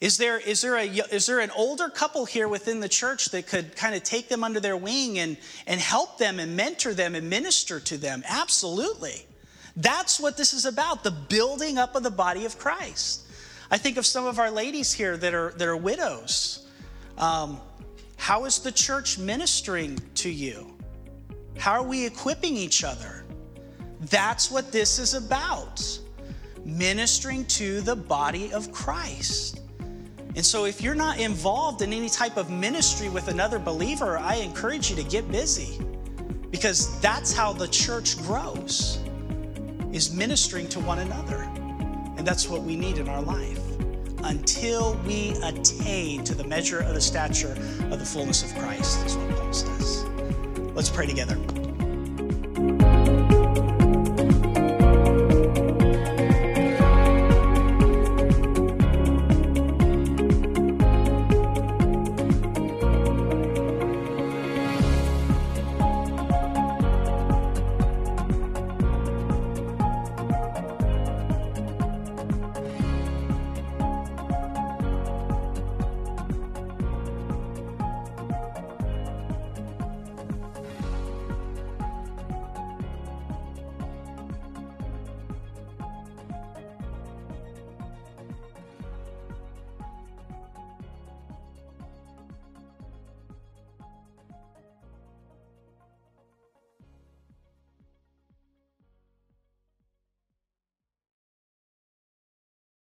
Is 0.00 0.18
there, 0.18 0.38
is, 0.38 0.60
there 0.60 0.76
a, 0.76 0.84
is 0.84 1.26
there 1.26 1.40
an 1.40 1.50
older 1.56 1.88
couple 1.88 2.26
here 2.26 2.46
within 2.46 2.78
the 2.78 2.88
church 2.88 3.30
that 3.30 3.48
could 3.48 3.74
kind 3.74 3.94
of 3.96 4.04
take 4.04 4.28
them 4.28 4.44
under 4.44 4.60
their 4.60 4.76
wing 4.76 5.18
and, 5.18 5.36
and 5.66 5.80
help 5.80 6.18
them 6.18 6.38
and 6.38 6.56
mentor 6.56 6.94
them 6.94 7.16
and 7.16 7.28
minister 7.28 7.80
to 7.80 7.96
them? 7.96 8.22
Absolutely. 8.28 9.26
That's 9.76 10.20
what 10.20 10.36
this 10.36 10.52
is 10.52 10.64
about 10.64 11.02
the 11.02 11.10
building 11.10 11.76
up 11.76 11.96
of 11.96 12.04
the 12.04 12.10
body 12.10 12.44
of 12.44 12.58
Christ. 12.58 13.22
I 13.72 13.78
think 13.78 13.96
of 13.96 14.04
some 14.04 14.26
of 14.26 14.38
our 14.38 14.50
ladies 14.50 14.92
here 14.92 15.16
that 15.16 15.32
are, 15.32 15.54
that 15.56 15.66
are 15.66 15.78
widows. 15.78 16.66
Um, 17.16 17.58
how 18.18 18.44
is 18.44 18.58
the 18.58 18.70
church 18.70 19.18
ministering 19.18 19.98
to 20.16 20.28
you? 20.30 20.76
How 21.56 21.72
are 21.72 21.82
we 21.82 22.04
equipping 22.04 22.54
each 22.54 22.84
other? 22.84 23.24
That's 24.10 24.50
what 24.50 24.72
this 24.72 24.98
is 24.98 25.14
about 25.14 25.82
ministering 26.66 27.46
to 27.46 27.80
the 27.80 27.96
body 27.96 28.52
of 28.52 28.70
Christ. 28.72 29.60
And 30.36 30.44
so, 30.44 30.66
if 30.66 30.82
you're 30.82 30.94
not 30.94 31.18
involved 31.18 31.80
in 31.80 31.94
any 31.94 32.10
type 32.10 32.36
of 32.36 32.50
ministry 32.50 33.08
with 33.08 33.28
another 33.28 33.58
believer, 33.58 34.18
I 34.18 34.34
encourage 34.36 34.90
you 34.90 34.96
to 34.96 35.04
get 35.04 35.30
busy 35.32 35.80
because 36.50 37.00
that's 37.00 37.32
how 37.32 37.54
the 37.54 37.68
church 37.68 38.18
grows 38.18 38.98
is 39.92 40.12
ministering 40.12 40.68
to 40.68 40.80
one 40.80 40.98
another. 40.98 41.48
And 42.18 42.26
that's 42.26 42.48
what 42.48 42.62
we 42.62 42.76
need 42.76 42.98
in 42.98 43.08
our 43.08 43.22
life 43.22 43.61
until 44.24 44.94
we 45.06 45.30
attain 45.42 46.24
to 46.24 46.34
the 46.34 46.44
measure 46.44 46.80
of 46.80 46.94
the 46.94 47.00
stature 47.00 47.52
of 47.90 47.98
the 47.98 48.06
fullness 48.06 48.42
of 48.42 48.58
Christ, 48.58 49.04
is 49.06 49.16
what 49.16 49.30
Paul 49.36 49.52
says. 49.52 50.04
Let's 50.74 50.90
pray 50.90 51.06
together. 51.06 51.36